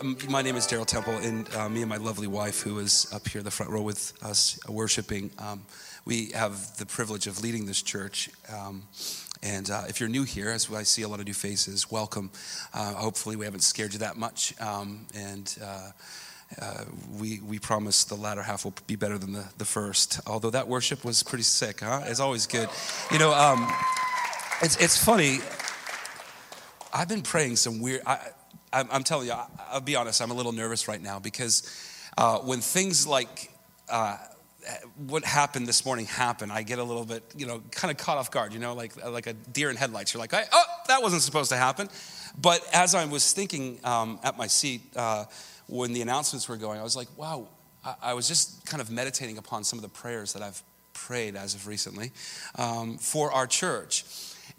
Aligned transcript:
um, 0.00 0.16
my 0.28 0.42
name 0.42 0.56
is 0.56 0.66
Daryl 0.66 0.86
Temple, 0.86 1.14
and 1.14 1.52
uh, 1.54 1.68
me 1.68 1.80
and 1.82 1.88
my 1.88 1.96
lovely 1.96 2.26
wife, 2.26 2.60
who 2.60 2.78
is 2.78 3.06
up 3.12 3.26
here 3.28 3.38
in 3.38 3.44
the 3.44 3.50
front 3.50 3.72
row 3.72 3.82
with 3.82 4.12
us 4.22 4.58
uh, 4.68 4.72
worshiping, 4.72 5.30
um, 5.38 5.62
we 6.04 6.30
have 6.32 6.76
the 6.76 6.86
privilege 6.86 7.26
of 7.26 7.42
leading 7.42 7.66
this 7.66 7.82
church. 7.82 8.30
Um, 8.52 8.82
and 9.42 9.70
uh, 9.70 9.84
if 9.88 10.00
you're 10.00 10.08
new 10.08 10.24
here, 10.24 10.50
as 10.50 10.70
I 10.72 10.82
see 10.82 11.02
a 11.02 11.08
lot 11.08 11.20
of 11.20 11.26
new 11.26 11.34
faces, 11.34 11.90
welcome. 11.90 12.30
Uh, 12.74 12.94
hopefully, 12.94 13.36
we 13.36 13.44
haven't 13.44 13.60
scared 13.60 13.92
you 13.92 13.98
that 14.00 14.16
much. 14.16 14.58
Um, 14.60 15.06
and 15.14 15.56
uh, 15.62 15.90
uh, 16.60 16.84
we, 17.18 17.40
we 17.40 17.58
promise 17.58 18.04
the 18.04 18.14
latter 18.14 18.42
half 18.42 18.64
will 18.64 18.74
be 18.86 18.96
better 18.96 19.18
than 19.18 19.32
the, 19.32 19.44
the 19.58 19.64
first. 19.64 20.20
Although 20.26 20.50
that 20.50 20.68
worship 20.68 21.04
was 21.04 21.22
pretty 21.22 21.44
sick, 21.44 21.80
huh? 21.80 22.02
It's 22.06 22.20
always 22.20 22.46
good. 22.46 22.68
You 23.10 23.18
know, 23.18 23.32
um, 23.32 23.70
it's, 24.62 24.76
it's 24.76 25.02
funny. 25.02 25.38
I've 26.92 27.08
been 27.08 27.22
praying 27.22 27.56
some 27.56 27.80
weird. 27.80 28.02
I, 28.06 28.18
am 28.72 28.88
I'm 28.90 29.04
telling 29.04 29.26
you, 29.26 29.32
I, 29.32 29.46
will 29.74 29.80
be 29.80 29.96
honest, 29.96 30.20
I'm 30.20 30.30
a 30.30 30.34
little 30.34 30.52
nervous 30.52 30.88
right 30.88 31.00
now 31.00 31.18
because 31.18 31.62
uh, 32.18 32.38
when 32.38 32.60
things 32.60 33.06
like 33.06 33.50
uh, 33.88 34.16
what 35.06 35.24
happened 35.24 35.66
this 35.66 35.84
morning 35.84 36.06
happen, 36.06 36.50
I 36.50 36.62
get 36.62 36.78
a 36.78 36.84
little 36.84 37.04
bit, 37.04 37.22
you 37.36 37.46
know, 37.46 37.62
kind 37.70 37.90
of 37.90 37.98
caught 37.98 38.18
off 38.18 38.30
guard, 38.30 38.52
you 38.52 38.58
know, 38.58 38.74
like, 38.74 38.92
like 39.04 39.26
a 39.26 39.32
deer 39.32 39.70
in 39.70 39.76
headlights. 39.76 40.12
You're 40.12 40.20
like, 40.20 40.32
oh, 40.34 40.64
that 40.88 41.02
wasn't 41.02 41.22
supposed 41.22 41.50
to 41.50 41.56
happen. 41.56 41.88
But 42.40 42.66
as 42.72 42.94
I 42.94 43.04
was 43.04 43.32
thinking 43.32 43.78
um, 43.84 44.18
at 44.24 44.36
my 44.36 44.46
seat 44.46 44.82
uh, 44.96 45.24
when 45.68 45.92
the 45.92 46.02
announcements 46.02 46.48
were 46.48 46.56
going, 46.56 46.80
I 46.80 46.82
was 46.82 46.96
like, 46.96 47.08
wow, 47.16 47.48
I, 47.84 47.94
I, 48.02 48.14
was 48.14 48.28
just 48.28 48.66
kind 48.66 48.80
of 48.80 48.90
meditating 48.90 49.38
upon 49.38 49.64
some 49.64 49.78
of 49.78 49.82
the 49.82 49.88
prayers 49.88 50.32
that 50.32 50.42
I've 50.42 50.62
prayed 50.92 51.36
as 51.36 51.54
of 51.54 51.66
recently 51.66 52.12
um, 52.56 52.98
for 52.98 53.32
our 53.32 53.46
church. 53.46 54.04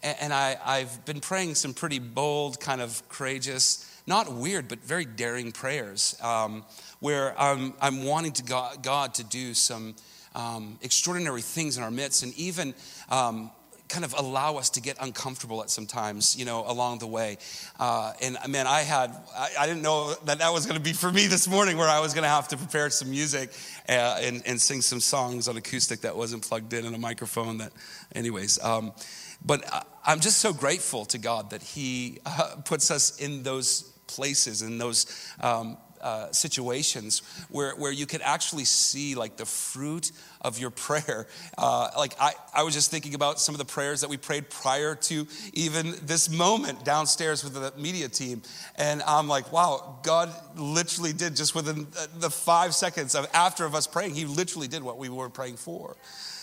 And, 0.02 0.18
and 0.22 0.34
I, 0.34 0.58
I've 0.64 1.06
been 1.06 1.20
praying 1.20 1.56
some 1.56 1.74
pretty 1.74 2.00
bold, 2.00 2.60
kind 2.60 2.82
of 2.82 3.08
courageous, 3.10 3.97
not 4.08 4.32
weird, 4.32 4.68
but 4.68 4.80
very 4.80 5.06
daring 5.06 5.52
prayers. 5.52 6.18
Um, 6.24 6.64
where 7.00 7.40
I'm, 7.40 7.74
I'm 7.80 8.04
wanting 8.04 8.32
to 8.34 8.44
God, 8.44 8.82
God 8.82 9.14
to 9.16 9.24
do 9.24 9.54
some 9.54 9.96
um, 10.34 10.80
extraordinary 10.82 11.42
things 11.42 11.78
in 11.78 11.84
our 11.84 11.92
midst 11.92 12.24
and 12.24 12.34
even 12.38 12.74
um, 13.10 13.52
kind 13.90 14.04
of 14.04 14.14
allow 14.18 14.58
us 14.58 14.70
to 14.72 14.82
get 14.82 14.98
uncomfortable 15.00 15.62
at 15.62 15.70
sometimes, 15.70 16.36
you 16.38 16.46
know, 16.46 16.66
along 16.68 17.00
the 17.00 17.08
way. 17.08 17.38
Uh, 17.80 18.14
and 18.22 18.38
man, 18.48 18.68
I 18.68 18.82
had, 18.82 19.16
I, 19.36 19.50
I, 19.60 19.68
didn't 19.68 19.82
know 19.82 20.14
that 20.26 20.40
that 20.40 20.52
was 20.52 20.66
going 20.66 20.78
to 20.78 20.84
be 20.84 20.94
for 20.94 21.12
me 21.12 21.28
this 21.28 21.48
morning 21.48 21.78
where 21.78 21.88
I 21.88 22.00
was 22.00 22.14
going 22.14 22.24
to 22.24 22.30
have 22.30 22.48
to 22.50 22.58
prepare 22.58 22.90
some 22.90 23.10
music 23.10 23.52
uh, 23.88 24.20
and, 24.22 24.44
and, 24.46 24.60
sing 24.60 24.82
some 24.82 25.00
songs 25.00 25.48
on 25.48 25.56
acoustic 25.56 26.02
that 26.02 26.16
wasn't 26.16 26.48
plugged 26.48 26.74
in 26.74 26.86
and 26.86 26.96
a 26.96 27.00
microphone 27.00 27.60
that, 27.60 27.72
anyways. 28.14 28.62
Um, 28.62 28.92
but 29.46 29.88
I'm 30.06 30.20
just 30.20 30.40
so 30.40 30.52
grateful 30.52 31.06
to 31.06 31.18
God 31.18 31.52
that 31.52 31.62
He 31.62 32.20
uh, 32.26 32.56
puts 32.66 32.92
us 32.92 33.20
in 33.20 33.44
those 33.44 33.97
places, 34.08 34.62
in 34.62 34.78
those 34.78 35.06
um, 35.40 35.78
uh, 36.02 36.32
situations 36.32 37.24
where, 37.50 37.72
where 37.76 37.92
you 37.92 38.06
could 38.06 38.22
actually 38.22 38.66
see 38.66 39.16
like 39.16 39.36
the 39.36 39.46
fruit 39.46 40.12
of 40.42 40.60
your 40.60 40.70
prayer. 40.70 41.28
Uh, 41.58 41.90
like 41.98 42.14
I, 42.20 42.34
I 42.54 42.64
was 42.64 42.76
just 42.76 42.92
thinking 42.92 43.16
about 43.16 43.40
some 43.40 43.56
of 43.56 43.60
the 43.60 43.66
prayers 43.66 44.02
that 44.02 44.10
we 44.10 44.18
prayed 44.18 44.50
prior 44.50 44.94
to 44.96 45.28
even 45.54 45.96
this 46.04 46.30
moment 46.30 46.86
downstairs 46.86 47.44
with 47.44 47.56
the 47.56 47.74
media 47.82 48.08
team. 48.10 48.44
And 48.76 49.02
I'm 49.08 49.28
like, 49.28 49.52
wow, 49.52 49.98
God 50.04 50.32
literally 50.56 51.14
did 51.14 51.36
just 51.36 51.56
within 51.56 51.88
the 52.20 52.30
five 52.30 52.76
seconds 52.76 53.16
of 53.16 53.28
after 53.34 53.66
of 53.66 53.74
us 53.74 53.88
praying, 53.88 54.14
he 54.14 54.26
literally 54.26 54.68
did 54.68 54.84
what 54.84 54.98
we 55.00 55.10
were 55.10 55.30
praying 55.30 55.58
for. 55.58 55.98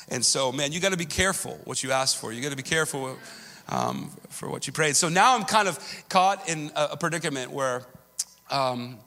And 0.09 0.25
so, 0.25 0.53
man, 0.53 0.73
you 0.73 0.81
got 0.81 0.93
to 0.93 0.99
be 0.99 1.07
careful 1.07 1.59
what 1.65 1.83
you 1.83 1.93
ask 1.93 2.19
for. 2.19 2.33
You 2.33 2.43
got 2.43 2.51
to 2.51 2.57
be 2.57 2.63
careful 2.63 3.17
um, 3.69 4.11
for 4.29 4.49
what 4.49 4.67
you 4.67 4.73
prayed. 4.73 4.97
So 4.97 5.09
now 5.09 5.35
I'm 5.35 5.45
kind 5.45 5.69
of 5.69 5.79
caught 6.09 6.49
in 6.49 6.71
a, 6.75 6.97
predicament 6.97 7.51
where 7.51 7.83
um, 8.51 8.99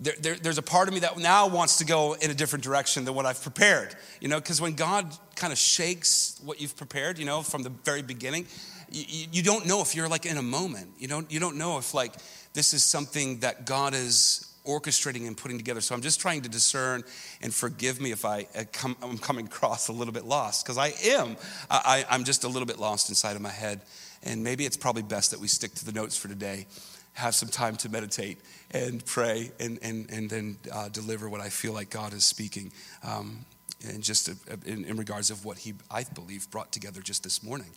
there, 0.00 0.14
there, 0.20 0.34
there's 0.36 0.58
a 0.58 0.62
part 0.62 0.88
of 0.88 0.94
me 0.94 1.00
that 1.00 1.16
now 1.18 1.46
wants 1.46 1.78
to 1.78 1.84
go 1.84 2.14
in 2.14 2.30
a 2.30 2.34
different 2.34 2.64
direction 2.64 3.04
than 3.04 3.14
what 3.14 3.26
I've 3.26 3.42
prepared. 3.42 3.94
You 4.20 4.28
know, 4.28 4.40
because 4.40 4.60
when 4.60 4.74
God 4.74 5.16
kind 5.36 5.52
of 5.52 5.58
shakes 5.58 6.40
what 6.44 6.60
you've 6.60 6.76
prepared, 6.76 7.18
you 7.18 7.24
know, 7.24 7.42
from 7.42 7.62
the 7.62 7.70
very 7.70 8.02
beginning, 8.02 8.46
you, 8.90 9.26
you 9.32 9.42
don't 9.42 9.66
know 9.66 9.80
if 9.80 9.94
you're 9.94 10.08
like 10.08 10.26
in 10.26 10.36
a 10.36 10.42
moment. 10.42 10.90
You 10.98 11.08
don't, 11.08 11.30
you 11.30 11.40
don't 11.40 11.56
know 11.56 11.78
if 11.78 11.94
like 11.94 12.14
this 12.52 12.74
is 12.74 12.82
something 12.84 13.40
that 13.40 13.66
God 13.66 13.94
is 13.94 14.53
orchestrating 14.66 15.26
and 15.26 15.36
putting 15.36 15.58
together. 15.58 15.80
So 15.80 15.94
I'm 15.94 16.00
just 16.00 16.20
trying 16.20 16.42
to 16.42 16.48
discern 16.48 17.04
and 17.42 17.54
forgive 17.54 18.00
me 18.00 18.12
if 18.12 18.24
I, 18.24 18.44
come, 18.72 18.96
I'm 19.02 19.18
coming 19.18 19.46
across 19.46 19.88
a 19.88 19.92
little 19.92 20.14
bit 20.14 20.24
lost, 20.24 20.64
because 20.64 20.78
I 20.78 20.92
am. 21.04 21.36
I, 21.70 22.04
I'm 22.08 22.24
just 22.24 22.44
a 22.44 22.48
little 22.48 22.66
bit 22.66 22.78
lost 22.78 23.08
inside 23.08 23.36
of 23.36 23.42
my 23.42 23.50
head. 23.50 23.82
And 24.22 24.42
maybe 24.42 24.64
it's 24.64 24.76
probably 24.76 25.02
best 25.02 25.30
that 25.32 25.40
we 25.40 25.48
stick 25.48 25.74
to 25.74 25.84
the 25.84 25.92
notes 25.92 26.16
for 26.16 26.28
today 26.28 26.66
have 27.14 27.34
some 27.34 27.48
time 27.48 27.76
to 27.76 27.88
meditate 27.88 28.38
and 28.72 29.04
pray 29.04 29.52
and, 29.60 29.78
and, 29.82 30.10
and 30.10 30.28
then 30.28 30.56
uh, 30.72 30.88
deliver 30.88 31.28
what 31.28 31.40
I 31.40 31.48
feel 31.48 31.72
like 31.72 31.88
God 31.90 32.12
is 32.12 32.24
speaking. 32.24 32.72
Um, 33.04 33.44
and 33.88 34.02
just 34.02 34.28
in, 34.66 34.84
in 34.84 34.96
regards 34.96 35.30
of 35.30 35.44
what 35.44 35.58
he, 35.58 35.74
I 35.90 36.04
believe, 36.04 36.50
brought 36.50 36.72
together 36.72 37.00
just 37.00 37.22
this 37.22 37.42
morning. 37.42 37.70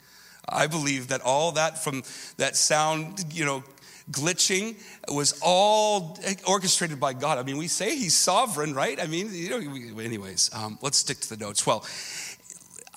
I 0.50 0.68
believe 0.68 1.10
that 1.10 1.22
all 1.22 1.52
that 1.54 1.84
from 1.84 2.04
that 2.38 2.56
sound, 2.56 3.26
you 3.32 3.46
know, 3.46 3.64
glitching 4.12 4.76
was 5.14 5.40
all 5.42 6.18
orchestrated 6.48 7.00
by 7.00 7.14
God. 7.14 7.38
I 7.38 7.44
mean, 7.44 7.58
we 7.58 7.68
say 7.68 7.96
he's 7.96 8.16
sovereign, 8.16 8.74
right? 8.74 9.02
I 9.02 9.08
mean, 9.08 9.30
you 9.34 9.50
know, 9.50 10.00
anyways, 10.00 10.50
um, 10.54 10.80
let's 10.82 10.98
stick 10.98 11.20
to 11.22 11.30
the 11.30 11.38
notes. 11.38 11.66
Well, 11.66 11.86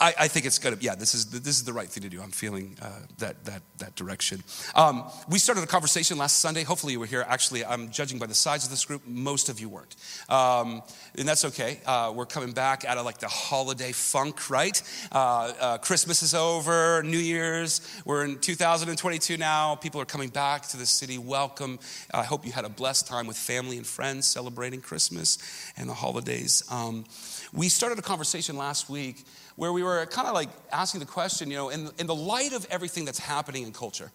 I, 0.01 0.15
I, 0.21 0.29
think 0.29 0.47
it's 0.47 0.59
going 0.59 0.77
to, 0.77 0.83
yeah, 0.83 0.95
this 0.95 1.15
is, 1.15 1.27
this 1.27 1.57
is 1.57 1.65
the 1.65 1.75
right 1.75 1.89
thing 1.89 2.03
to 2.03 2.09
do. 2.09 2.23
I'm 2.23 2.31
feeling 2.31 2.77
uh, 2.81 2.89
that, 3.19 3.45
that, 3.45 3.63
that 3.79 3.97
direction. 3.97 4.43
Um, 4.75 5.05
we 5.29 5.39
started 5.39 5.63
a 5.63 5.67
conversation 5.67 6.17
last 6.17 6.39
Sunday. 6.39 6.63
Hopefully, 6.63 6.95
you 6.95 7.01
were 7.01 7.07
here. 7.07 7.25
Actually, 7.29 7.65
I'm 7.67 7.91
judging 7.91 8.19
by 8.19 8.27
the 8.27 8.35
size 8.35 8.65
of 8.65 8.71
this 8.71 8.85
group, 8.85 9.07
most 9.07 9.51
of 9.51 9.61
you 9.61 9.69
weren't. 9.69 9.97
Um, 10.31 10.83
and 11.19 11.29
that's 11.29 11.45
okay. 11.45 11.81
Uh, 11.85 12.13
we're 12.15 12.27
coming 12.27 12.53
back 12.53 12.87
out 12.87 12.97
of 12.97 13.05
like 13.05 13.19
the 13.19 13.29
holiday 13.29 13.93
funk, 13.93 14.49
right? 14.49 14.83
Uh, 15.13 15.53
uh 15.61 15.79
Christmas 15.79 16.23
is 16.23 16.35
over, 16.35 17.03
New 17.03 17.19
Year's. 17.19 17.81
We're 18.07 18.25
in 18.25 18.39
2022 18.39 19.37
now. 19.37 19.75
People 19.75 20.01
are 20.01 20.07
coming 20.07 20.31
back 20.31 20.63
to 20.69 20.79
the 20.79 20.87
city. 20.87 21.19
Welcome. 21.19 21.79
I 22.15 22.23
hope 22.23 22.47
you 22.47 22.53
had 22.53 22.65
a 22.65 22.71
blessed 22.71 23.07
time 23.07 23.27
with 23.27 23.37
family 23.37 23.77
and 23.77 23.87
friends 23.87 24.27
celebrating 24.27 24.81
Christmas 24.81 25.37
and 25.77 25.91
the 25.91 25.95
holidays. 25.95 26.63
Um, 26.71 27.05
we 27.53 27.69
started 27.69 27.99
a 27.99 28.03
conversation 28.03 28.57
last 28.57 28.89
week 28.89 29.27
where 29.61 29.75
we 29.75 29.83
were 29.83 30.07
kind 30.07 30.27
of 30.27 30.33
like 30.33 30.49
asking 30.73 31.01
the 31.01 31.07
question, 31.07 31.51
you 31.51 31.57
know, 31.59 31.69
in, 31.69 31.91
in 31.99 32.07
the 32.07 32.15
light 32.15 32.55
of 32.55 32.67
everything 32.71 33.05
that's 33.05 33.19
happening 33.19 33.63
in 33.63 33.75
culture, 33.75 34.11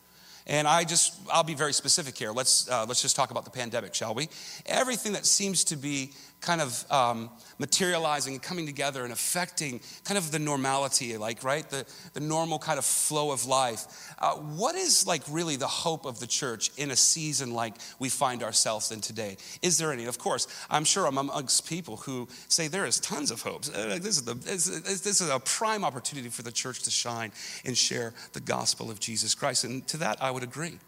and 0.48 0.68
I 0.68 0.86
just, 0.86 1.20
I'll 1.32 1.44
be 1.44 1.54
very 1.54 1.72
specific 1.72 2.18
here. 2.18 2.32
Let's, 2.32 2.68
uh, 2.68 2.86
let's 2.88 3.00
just 3.00 3.16
talk 3.16 3.30
about 3.30 3.46
the 3.46 3.52
pandemic, 3.52 3.94
shall 3.94 4.16
we? 4.16 4.28
Everything 4.66 5.14
that 5.14 5.24
seems 5.24 5.64
to 5.66 5.76
be 5.76 6.14
kind 6.42 6.62
of 6.62 6.92
um, 6.92 7.30
materializing 7.58 8.34
and 8.34 8.42
coming 8.42 8.66
together 8.66 9.04
and 9.04 9.12
affecting 9.12 9.80
kind 10.04 10.18
of 10.18 10.32
the 10.32 10.40
normality, 10.40 11.18
like, 11.18 11.44
right? 11.44 11.68
The, 11.70 11.86
the 12.14 12.20
normal 12.20 12.60
kind 12.60 12.78
of 12.78 12.86
flow 12.86 13.32
of 13.32 13.46
life. 13.46 14.14
Uh, 14.20 14.36
what 14.36 14.76
is 14.76 15.08
like 15.08 15.24
really 15.30 15.56
the 15.56 15.68
hope 15.68 16.06
of 16.06 16.20
the 16.20 16.28
church 16.28 16.72
in 16.78 16.92
a 16.92 16.96
season 16.96 17.54
like 17.54 17.74
we 18.00 18.10
find 18.10 18.44
ourselves 18.44 18.92
in 18.92 19.02
today? 19.02 19.38
Is 19.62 19.78
there 19.78 19.92
any? 19.92 20.06
Of 20.06 20.20
course, 20.20 20.48
I'm 20.70 20.84
sure 20.84 21.08
I'm 21.08 21.18
amongst 21.18 21.68
people 21.68 21.98
who 21.98 22.28
say 22.48 22.68
there 22.68 22.86
is 22.86 23.00
tons 23.00 23.32
of 23.32 23.42
hope. 23.42 23.64
Uh, 23.74 23.98
this, 23.98 24.18
is 24.18 24.24
the, 24.24 24.36
this, 24.36 24.66
this 24.66 25.22
is 25.22 25.30
a 25.30 25.40
prime 25.40 25.84
opportunity 25.84 26.30
for 26.30 26.44
the 26.44 26.52
church 26.52 26.84
to 26.84 26.92
shine 26.92 27.32
and 27.66 27.78
share 27.78 28.14
the 28.34 28.40
gospel 28.40 28.92
of 28.92 29.00
Jesus 29.00 29.34
Christ. 29.34 29.64
And 29.64 29.88
to 29.88 29.98
that, 29.98 30.22
I 30.22 30.32
would 30.32 30.44
agree. 30.44 30.80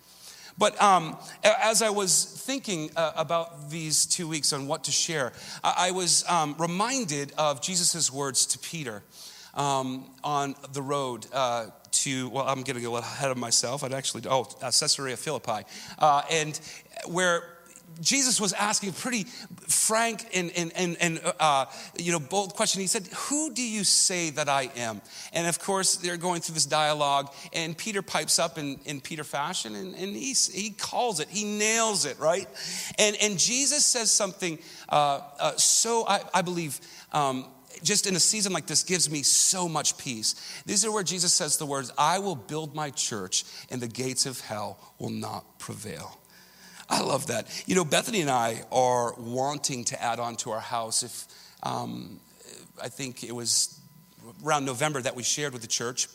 But 0.58 0.82
um, 0.82 1.18
as 1.44 1.82
I 1.82 1.90
was 1.90 2.24
thinking 2.24 2.90
uh, 2.96 3.12
about 3.16 3.70
these 3.70 4.06
two 4.06 4.28
weeks 4.28 4.54
on 4.54 4.68
what 4.68 4.86
to 4.86 4.92
share, 4.92 5.34
I, 5.64 5.90
I 5.90 5.92
was 5.92 6.28
um, 6.28 6.56
reminded 6.58 7.34
of 7.38 7.62
Jesus' 7.62 8.12
words 8.12 8.46
to 8.48 8.60
Peter 8.60 9.04
um, 9.54 10.10
on 10.24 10.56
the 10.74 10.82
road 10.82 11.28
uh, 11.34 11.68
to, 11.92 12.30
well, 12.30 12.48
I'm 12.48 12.64
getting 12.64 12.86
a 12.86 12.90
little 12.90 13.08
ahead 13.08 13.32
of 13.32 13.38
myself. 13.38 13.84
I'd 13.84 13.94
actually, 13.94 14.24
oh, 14.30 14.48
uh, 14.62 14.72
Caesarea 14.72 15.18
Philippi. 15.18 15.64
Uh, 16.00 16.22
and 16.32 16.60
where 17.08 17.57
Jesus 18.00 18.40
was 18.40 18.54
asking 18.54 18.90
a 18.90 18.94
pretty 18.94 19.24
frank 19.68 20.26
and, 20.34 20.52
and, 20.56 20.72
and, 20.76 20.98
and 21.00 21.22
uh, 21.40 21.66
you 21.98 22.12
know, 22.12 22.20
bold 22.20 22.54
question. 22.54 22.82
He 22.82 22.88
said, 22.88 23.08
Who 23.08 23.54
do 23.54 23.62
you 23.62 23.84
say 23.84 24.30
that 24.32 24.50
I 24.50 24.70
am? 24.76 25.02
And 25.34 25.48
of 25.48 25.60
course, 25.60 25.96
they're 25.96 26.18
going 26.18 26.42
through 26.42 26.56
this 26.56 26.66
dialogue, 26.66 27.34
and 27.54 27.78
Peter 27.78 28.02
pipes 28.02 28.40
up 28.40 28.58
in, 28.58 28.80
in 28.86 29.02
Peter 29.02 29.24
fashion, 29.24 29.76
and, 29.76 29.96
and 29.96 30.16
he, 30.16 30.34
he 30.34 30.72
calls 30.72 31.20
it, 31.20 31.28
he 31.30 31.44
nails 31.44 32.06
it, 32.06 32.20
right? 32.20 32.48
And, 33.00 33.16
and 33.22 33.40
Jesus 33.40 33.86
says 33.86 34.12
something 34.12 34.60
uh, 34.90 35.22
uh, 35.40 35.52
so, 35.58 36.06
I, 36.08 36.22
I 36.34 36.42
believe, 36.42 36.80
um, 37.12 37.46
just 37.84 38.08
in 38.08 38.16
a 38.16 38.20
season 38.20 38.54
like 38.54 38.68
this 38.68 38.84
gives 38.84 39.10
me 39.10 39.24
so 39.24 39.68
much 39.68 39.98
peace. 39.98 40.62
These 40.66 40.86
are 40.86 40.92
where 40.92 41.04
Jesus 41.04 41.34
says 41.34 41.58
the 41.58 41.66
words, 41.66 41.92
I 41.98 42.20
will 42.20 42.36
build 42.36 42.76
my 42.76 42.90
church, 42.90 43.44
and 43.70 43.82
the 43.82 43.88
gates 43.88 44.26
of 44.26 44.40
hell 44.42 44.80
will 45.00 45.10
not 45.10 45.60
prevail. 45.60 46.20
I 46.90 47.02
love 47.02 47.28
that. 47.28 47.48
You 47.66 47.76
know, 47.76 47.86
Bethany 47.86 48.22
and 48.22 48.30
I 48.30 48.64
are 48.72 49.14
wanting 49.18 49.84
to 49.86 50.02
add 50.02 50.20
on 50.20 50.36
to 50.38 50.52
our 50.52 50.60
house. 50.60 51.04
If 51.04 51.26
um, 51.64 52.20
I 52.82 52.88
think 52.88 53.24
it 53.24 53.36
was 53.36 53.80
around 54.46 54.66
November 54.66 55.02
that 55.02 55.16
we 55.16 55.24
shared 55.24 55.54
with 55.54 55.62
the 55.62 55.68
church 55.68 56.08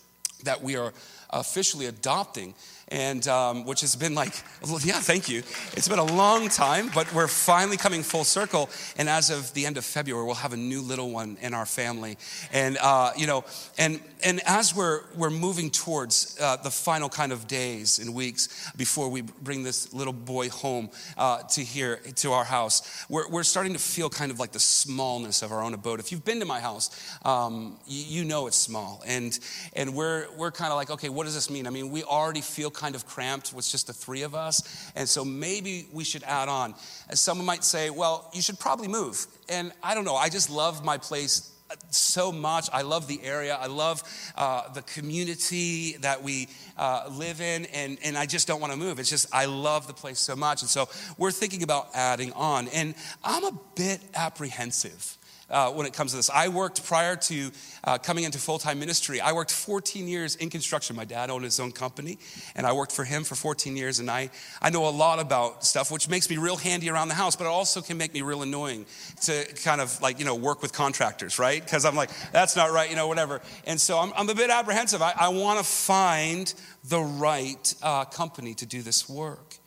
that 0.45 0.63
we 0.63 0.77
are 0.77 0.93
officially 1.31 1.87
adopting 1.87 2.55
and 2.93 3.27
um, 3.27 3.65
which 3.65 3.81
has 3.81 3.97
been 3.97 4.15
like, 4.15 4.35
yeah, 4.85 5.01
thank 5.01 5.29
you. 5.29 5.39
It's 5.73 5.89
been 5.89 5.99
a 5.99 6.05
long 6.05 6.49
time, 6.49 6.91
but 6.95 7.13
we're 7.13 7.27
finally 7.27 7.79
coming 7.79 8.03
full 8.03 8.25
circle. 8.25 8.69
And 8.99 9.09
as 9.09 9.31
of 9.31 9.53
the 9.55 9.65
end 9.67 9.79
of 9.79 9.85
February, 9.85 10.25
we'll 10.27 10.35
have 10.35 10.53
a 10.53 10.59
new 10.59 10.83
little 10.83 11.11
one 11.11 11.39
in 11.41 11.55
our 11.55 11.67
family. 11.67 12.19
And 12.53 12.77
uh, 12.81 13.13
you 13.17 13.27
know, 13.27 13.45
and 13.79 14.01
and 14.23 14.41
as 14.47 14.75
we're 14.75 15.01
we're 15.17 15.31
moving 15.31 15.71
towards 15.71 16.37
uh, 16.41 16.57
the 16.57 16.71
final 16.71 17.09
kind 17.09 17.33
of 17.33 17.49
days 17.49 17.99
and 17.99 18.15
weeks 18.15 18.71
before 18.77 19.09
we 19.09 19.23
bring 19.23 19.63
this 19.63 19.93
little 19.95 20.13
boy 20.13 20.51
home 20.51 20.91
uh, 21.17 21.43
to 21.43 21.63
here 21.63 21.97
to 22.17 22.33
our 22.33 22.45
house, 22.45 23.07
we're 23.09 23.29
we're 23.29 23.43
starting 23.43 23.73
to 23.73 23.79
feel 23.79 24.11
kind 24.11 24.31
of 24.31 24.39
like 24.39 24.53
the 24.53 24.61
smallness 24.61 25.43
of 25.43 25.51
our 25.51 25.63
own 25.63 25.73
abode. 25.73 25.99
If 25.99 26.13
you've 26.13 26.25
been 26.25 26.41
to 26.41 26.47
my 26.47 26.61
house, 26.61 26.91
um, 27.25 27.79
you, 27.87 28.21
you 28.21 28.25
know 28.25 28.47
it's 28.47 28.57
small, 28.57 29.03
and 29.07 29.39
and 29.73 29.95
we're 29.95 30.27
we're 30.37 30.53
kind 30.53 30.71
of 30.71 30.77
like, 30.77 30.91
okay, 30.91 31.09
what 31.09 31.25
does 31.25 31.35
this 31.35 31.49
mean? 31.49 31.67
I 31.67 31.71
mean, 31.71 31.91
we 31.91 32.05
already 32.05 32.43
feel 32.43 32.71
kind 32.83 32.97
of 32.97 33.07
cramped 33.07 33.53
with 33.55 33.69
just 33.69 33.87
the 33.87 33.93
three 33.93 34.23
of 34.23 34.35
us. 34.35 34.91
And 34.97 35.09
so 35.09 35.25
maybe 35.25 35.87
we 35.93 36.03
should 36.03 36.25
add 36.25 36.49
on. 36.49 36.75
And 37.09 37.17
someone 37.17 37.47
might 37.47 37.63
say, 37.63 37.91
well, 37.91 38.29
you 38.35 38.43
should 38.43 38.59
probably 38.59 38.89
move. 38.89 39.25
And 39.49 39.73
I 39.85 39.95
don't 39.95 40.05
know, 40.05 40.17
I 40.17 40.29
just 40.29 40.51
love 40.51 40.85
my 40.85 40.99
place 40.99 41.53
so 41.91 42.33
much. 42.33 42.69
I 42.73 42.83
love 42.83 43.07
the 43.07 43.23
area. 43.23 43.55
I 43.55 43.69
love 43.69 44.03
uh, 44.37 44.73
the 44.73 44.83
community 44.83 45.97
that 45.99 46.23
we 46.23 46.49
uh, 46.77 47.09
live 47.11 47.41
in, 47.41 47.67
and, 47.67 47.99
and 48.05 48.19
I 48.19 48.27
just 48.27 48.47
don't 48.49 48.61
want 48.61 48.73
to 48.73 48.79
move. 48.79 48.99
It's 48.99 49.09
just, 49.09 49.33
I 49.33 49.47
love 49.47 49.87
the 49.87 49.95
place 49.95 50.19
so 50.19 50.35
much. 50.37 50.63
And 50.63 50.69
so 50.69 50.89
we're 51.17 51.31
thinking 51.31 51.63
about 51.63 51.89
adding 51.95 52.33
on. 52.33 52.69
And 52.69 52.95
I'm 53.23 53.45
a 53.45 53.59
bit 53.77 54.01
apprehensive 54.15 55.17
uh, 55.51 55.71
when 55.71 55.87
it 55.87 55.93
comes 55.93 56.13
to 56.13 56.17
this. 56.17 56.31
I 56.31 56.49
worked 56.49 56.85
prior 56.85 57.17
to 57.17 57.51
uh, 57.85 57.99
coming 57.99 58.25
into 58.25 58.39
full 58.39 58.59
time 58.59 58.79
ministry, 58.79 59.21
I 59.21 59.33
worked 59.33 59.51
14 59.51 60.07
years 60.07 60.37
in 60.37 60.51
construction. 60.51 60.95
My 60.95 61.05
dad 61.05 61.31
owned 61.31 61.45
his 61.45 61.59
own 61.59 61.73
company, 61.73 62.19
and 62.55 62.67
I 62.67 62.73
worked 62.73 62.93
for 62.93 63.05
him 63.05 63.25
for 63.25 63.35
14 63.35 63.77
years. 63.77 63.99
And 63.99 64.11
I, 64.11 64.31
I 64.61 64.71
know 64.71 64.87
a 64.87 64.91
lot 64.91 65.19
about 65.19 65.65
stuff, 65.65 65.91
which 65.91 66.09
makes 66.09 66.31
me 66.31 66.37
real 66.37 66.57
handy 66.57 66.89
around 66.91 67.09
the 67.09 67.15
house, 67.15 67.35
but 67.35 67.45
it 67.45 67.49
also 67.49 67.81
can 67.81 67.97
make 67.97 68.15
me 68.15 68.23
real 68.23 68.43
annoying 68.43 68.87
to 69.23 69.45
kind 69.65 69.81
of 69.81 70.01
like, 70.01 70.19
you 70.19 70.25
know, 70.25 70.35
work 70.35 70.63
with 70.63 70.73
contractors, 70.73 71.39
right? 71.39 71.63
Because 71.63 71.85
I'm 71.85 71.97
like, 71.97 72.11
that's 72.31 72.57
not 72.57 72.71
right, 72.71 72.89
you 72.89 72.97
know, 72.97 73.09
whatever. 73.09 73.41
And 73.67 73.81
so 73.81 73.99
I'm, 73.99 74.13
I'm 74.17 74.29
a 74.29 74.35
bit 74.35 74.51
apprehensive. 74.51 75.03
I, 75.03 75.13
I 75.19 75.29
want 75.29 75.59
to 75.59 75.65
find 75.65 76.53
the 76.85 77.01
right 77.01 77.75
uh, 77.83 78.05
company 78.05 78.55
to 78.55 78.67
do 78.67 78.83
this 78.83 79.09
work. 79.09 79.59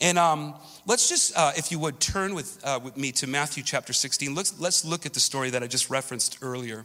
And 0.00 0.18
um, 0.18 0.54
let's 0.84 1.08
just, 1.08 1.36
uh, 1.36 1.52
if 1.56 1.72
you 1.72 1.78
would, 1.78 2.00
turn 2.00 2.34
with, 2.34 2.60
uh, 2.64 2.78
with 2.82 2.96
me 2.96 3.12
to 3.12 3.26
Matthew 3.26 3.62
chapter 3.62 3.92
16. 3.92 4.34
Let's, 4.34 4.60
let's 4.60 4.84
look 4.84 5.06
at 5.06 5.14
the 5.14 5.20
story 5.20 5.50
that 5.50 5.62
I 5.62 5.66
just 5.66 5.88
referenced 5.88 6.38
earlier 6.42 6.84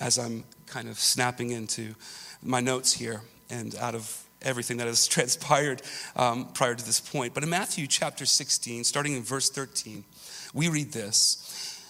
as 0.00 0.18
I'm 0.18 0.44
kind 0.66 0.88
of 0.88 0.98
snapping 0.98 1.50
into 1.50 1.94
my 2.42 2.60
notes 2.60 2.92
here 2.92 3.22
and 3.50 3.74
out 3.76 3.94
of 3.94 4.24
everything 4.42 4.78
that 4.78 4.86
has 4.86 5.06
transpired 5.08 5.82
um, 6.16 6.46
prior 6.52 6.74
to 6.74 6.84
this 6.84 6.98
point. 6.98 7.34
But 7.34 7.44
in 7.44 7.50
Matthew 7.50 7.86
chapter 7.86 8.26
16, 8.26 8.84
starting 8.84 9.14
in 9.14 9.22
verse 9.22 9.50
13, 9.50 10.04
we 10.52 10.68
read 10.68 10.92
this. 10.92 11.80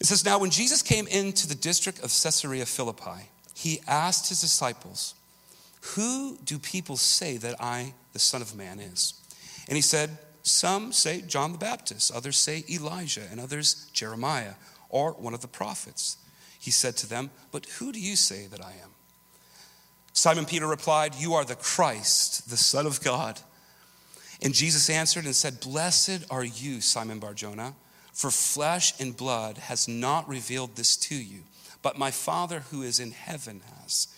It 0.00 0.06
says, 0.06 0.24
Now 0.24 0.38
when 0.38 0.50
Jesus 0.50 0.82
came 0.82 1.06
into 1.06 1.46
the 1.46 1.54
district 1.54 1.98
of 1.98 2.04
Caesarea 2.04 2.66
Philippi, 2.66 3.30
he 3.54 3.80
asked 3.86 4.28
his 4.28 4.40
disciples, 4.40 5.14
Who 5.94 6.38
do 6.44 6.58
people 6.58 6.96
say 6.96 7.36
that 7.36 7.60
I, 7.60 7.94
the 8.12 8.18
Son 8.18 8.42
of 8.42 8.56
Man, 8.56 8.80
is? 8.80 9.14
And 9.68 9.76
he 9.76 9.82
said, 9.82 10.18
Some 10.42 10.92
say 10.92 11.20
John 11.20 11.52
the 11.52 11.58
Baptist, 11.58 12.10
others 12.12 12.38
say 12.38 12.64
Elijah, 12.70 13.26
and 13.30 13.38
others 13.38 13.88
Jeremiah, 13.92 14.54
or 14.88 15.12
one 15.12 15.34
of 15.34 15.42
the 15.42 15.48
prophets. 15.48 16.16
He 16.58 16.70
said 16.70 16.96
to 16.98 17.08
them, 17.08 17.30
But 17.52 17.66
who 17.66 17.92
do 17.92 18.00
you 18.00 18.16
say 18.16 18.46
that 18.46 18.64
I 18.64 18.72
am? 18.82 18.90
Simon 20.12 20.46
Peter 20.46 20.66
replied, 20.66 21.14
You 21.14 21.34
are 21.34 21.44
the 21.44 21.54
Christ, 21.54 22.50
the 22.50 22.56
Son 22.56 22.86
of 22.86 23.00
God. 23.02 23.38
And 24.42 24.54
Jesus 24.54 24.88
answered 24.88 25.24
and 25.24 25.36
said, 25.36 25.60
Blessed 25.60 26.24
are 26.30 26.44
you, 26.44 26.80
Simon 26.80 27.18
Barjona, 27.18 27.74
for 28.12 28.30
flesh 28.30 28.98
and 29.00 29.16
blood 29.16 29.58
has 29.58 29.86
not 29.86 30.28
revealed 30.28 30.76
this 30.76 30.96
to 30.96 31.14
you, 31.14 31.42
but 31.82 31.98
my 31.98 32.10
Father 32.10 32.60
who 32.70 32.82
is 32.82 32.98
in 32.98 33.12
heaven 33.12 33.62
has. 33.78 34.08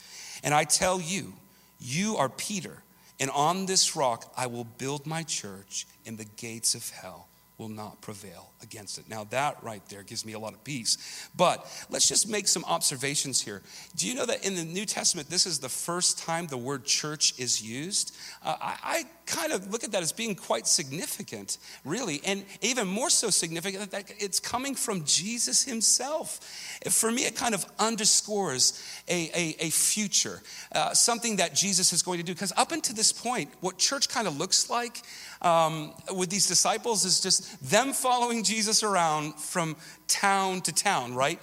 And 0.42 0.54
I 0.54 0.64
tell 0.64 1.00
you, 1.00 1.34
you 1.78 2.16
are 2.16 2.28
Peter 2.28 2.82
and 3.20 3.30
on 3.30 3.66
this 3.66 3.94
rock 3.94 4.32
I 4.36 4.46
will 4.48 4.64
build 4.64 5.06
my 5.06 5.22
church, 5.22 5.86
and 6.04 6.18
the 6.18 6.24
gates 6.24 6.74
of 6.74 6.90
hell 6.90 7.29
will 7.60 7.68
not 7.68 8.00
prevail 8.00 8.50
against 8.62 8.98
it. 8.98 9.06
Now, 9.06 9.24
that 9.24 9.62
right 9.62 9.82
there 9.90 10.02
gives 10.02 10.24
me 10.24 10.32
a 10.32 10.38
lot 10.38 10.54
of 10.54 10.64
peace. 10.64 11.28
But 11.36 11.66
let's 11.90 12.08
just 12.08 12.26
make 12.26 12.48
some 12.48 12.64
observations 12.64 13.42
here. 13.42 13.60
Do 13.96 14.08
you 14.08 14.14
know 14.14 14.24
that 14.24 14.46
in 14.46 14.54
the 14.54 14.64
New 14.64 14.86
Testament, 14.86 15.28
this 15.28 15.44
is 15.44 15.58
the 15.58 15.68
first 15.68 16.18
time 16.18 16.46
the 16.46 16.56
word 16.56 16.86
church 16.86 17.38
is 17.38 17.62
used? 17.62 18.16
Uh, 18.42 18.56
I, 18.60 18.76
I 18.82 19.04
kind 19.26 19.52
of 19.52 19.70
look 19.70 19.84
at 19.84 19.92
that 19.92 20.02
as 20.02 20.10
being 20.10 20.34
quite 20.34 20.66
significant, 20.66 21.58
really, 21.84 22.22
and 22.24 22.44
even 22.62 22.88
more 22.88 23.10
so 23.10 23.28
significant 23.28 23.90
that 23.90 24.10
it's 24.18 24.40
coming 24.40 24.74
from 24.74 25.04
Jesus 25.04 25.62
himself. 25.62 26.40
For 26.88 27.12
me, 27.12 27.26
it 27.26 27.36
kind 27.36 27.54
of 27.54 27.66
underscores 27.78 28.82
a, 29.06 29.30
a, 29.34 29.66
a 29.66 29.70
future, 29.70 30.40
uh, 30.74 30.94
something 30.94 31.36
that 31.36 31.54
Jesus 31.54 31.92
is 31.92 32.02
going 32.02 32.18
to 32.18 32.24
do. 32.24 32.32
Because 32.32 32.54
up 32.56 32.72
until 32.72 32.96
this 32.96 33.12
point, 33.12 33.50
what 33.60 33.76
church 33.76 34.08
kind 34.08 34.26
of 34.26 34.38
looks 34.38 34.70
like 34.70 35.02
um, 35.42 35.92
with 36.14 36.30
these 36.30 36.46
disciples 36.46 37.04
is 37.04 37.20
just 37.20 37.70
them 37.70 37.92
following 37.92 38.42
Jesus 38.42 38.82
around 38.82 39.34
from 39.34 39.76
town 40.10 40.60
to 40.62 40.72
town, 40.72 41.14
right? 41.14 41.38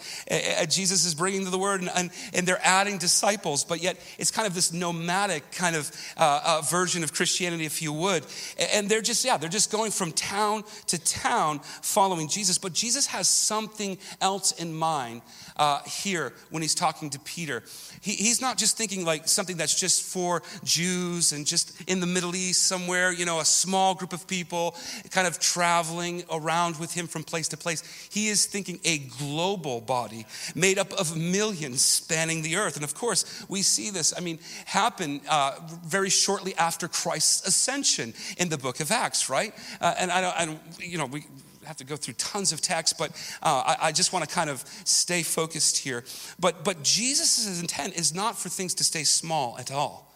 Jesus 0.70 1.06
is 1.06 1.16
bringing 1.16 1.50
the 1.50 1.58
word 1.58 1.82
and, 1.82 1.90
and, 1.96 2.10
and, 2.34 2.48
they're 2.48 2.60
adding 2.64 2.98
disciples, 2.98 3.64
but 3.64 3.82
yet 3.82 3.98
it's 4.18 4.30
kind 4.32 4.48
of 4.48 4.54
this 4.54 4.72
nomadic 4.72 5.52
kind 5.52 5.76
of 5.76 5.90
uh, 6.18 6.42
uh, 6.46 6.62
version 6.62 7.04
of 7.04 7.14
Christianity, 7.14 7.66
if 7.66 7.82
you 7.82 7.92
would. 7.94 8.26
And 8.74 8.90
they're 8.90 9.02
just, 9.02 9.26
yeah, 9.26 9.38
they're 9.38 9.50
just 9.50 9.72
going 9.72 9.92
from 9.92 10.12
town 10.12 10.64
to 10.88 11.04
town 11.04 11.60
following 11.82 12.28
Jesus. 12.28 12.58
But 12.58 12.74
Jesus 12.74 13.08
has 13.08 13.28
something 13.28 13.98
else 14.22 14.52
in 14.52 14.74
mind 14.74 15.22
uh, 15.56 15.82
here 15.84 16.34
when 16.50 16.62
he's 16.62 16.76
talking 16.76 17.10
to 17.12 17.20
Peter. 17.20 17.64
He, 18.02 18.14
he's 18.14 18.42
not 18.42 18.58
just 18.58 18.78
thinking 18.78 19.06
like 19.06 19.28
something 19.28 19.58
that's 19.58 19.80
just 19.80 20.04
for 20.04 20.44
Jews 20.64 21.32
and 21.32 21.46
just 21.46 21.82
in 21.90 22.00
the 22.00 22.08
Middle 22.08 22.36
East 22.36 22.64
somewhere, 22.64 23.12
you 23.12 23.26
know, 23.26 23.40
a 23.40 23.46
small 23.46 23.96
group 23.96 24.14
of 24.14 24.28
people 24.28 24.76
kind 25.12 25.28
of 25.28 25.40
traveling 25.40 26.24
around 26.32 26.78
with 26.80 26.94
him 26.94 27.08
from 27.08 27.24
place 27.24 27.48
to 27.50 27.58
place. 27.58 27.84
He 28.12 28.28
is 28.28 28.46
thinking 28.46 28.57
a 28.84 29.00
global 29.20 29.82
body 29.82 30.26
made 30.56 30.78
up 30.78 30.94
of 30.94 31.16
millions 31.16 31.82
spanning 31.82 32.42
the 32.42 32.56
earth. 32.56 32.76
And 32.76 32.84
of 32.84 32.94
course, 32.94 33.46
we 33.48 33.62
see 33.62 33.90
this, 33.90 34.14
I 34.16 34.22
mean, 34.22 34.40
happen 34.66 35.22
uh, 35.30 35.60
very 35.86 36.10
shortly 36.10 36.56
after 36.56 36.88
Christ's 36.88 37.48
ascension 37.48 38.14
in 38.38 38.50
the 38.50 38.58
book 38.58 38.80
of 38.80 38.92
Acts, 38.92 39.30
right? 39.30 39.54
Uh, 39.82 39.94
and 39.98 40.12
I 40.12 40.22
don't, 40.22 40.46
don't, 40.46 40.60
you 40.80 40.98
know, 40.98 41.06
we, 41.06 41.26
have 41.66 41.78
to 41.78 41.84
go 41.84 41.98
through 41.98 42.14
tons 42.14 42.54
of 42.54 42.62
text, 42.62 42.98
but 42.98 43.12
uh, 43.44 43.76
I, 43.78 43.88
I, 43.88 43.92
just 43.92 44.14
want 44.14 44.28
to 44.28 44.34
kind 44.34 44.50
of 44.50 44.64
stay 44.86 45.22
focused 45.22 45.78
here. 45.78 46.06
But 46.40 46.64
but 46.64 46.82
Jesus' 46.82 47.60
intent 47.60 47.96
is 47.96 48.16
not 48.16 48.38
for 48.38 48.48
things 48.48 48.74
to 48.76 48.84
stay 48.84 49.04
small 49.04 49.58
at 49.60 49.70
all, 49.70 50.16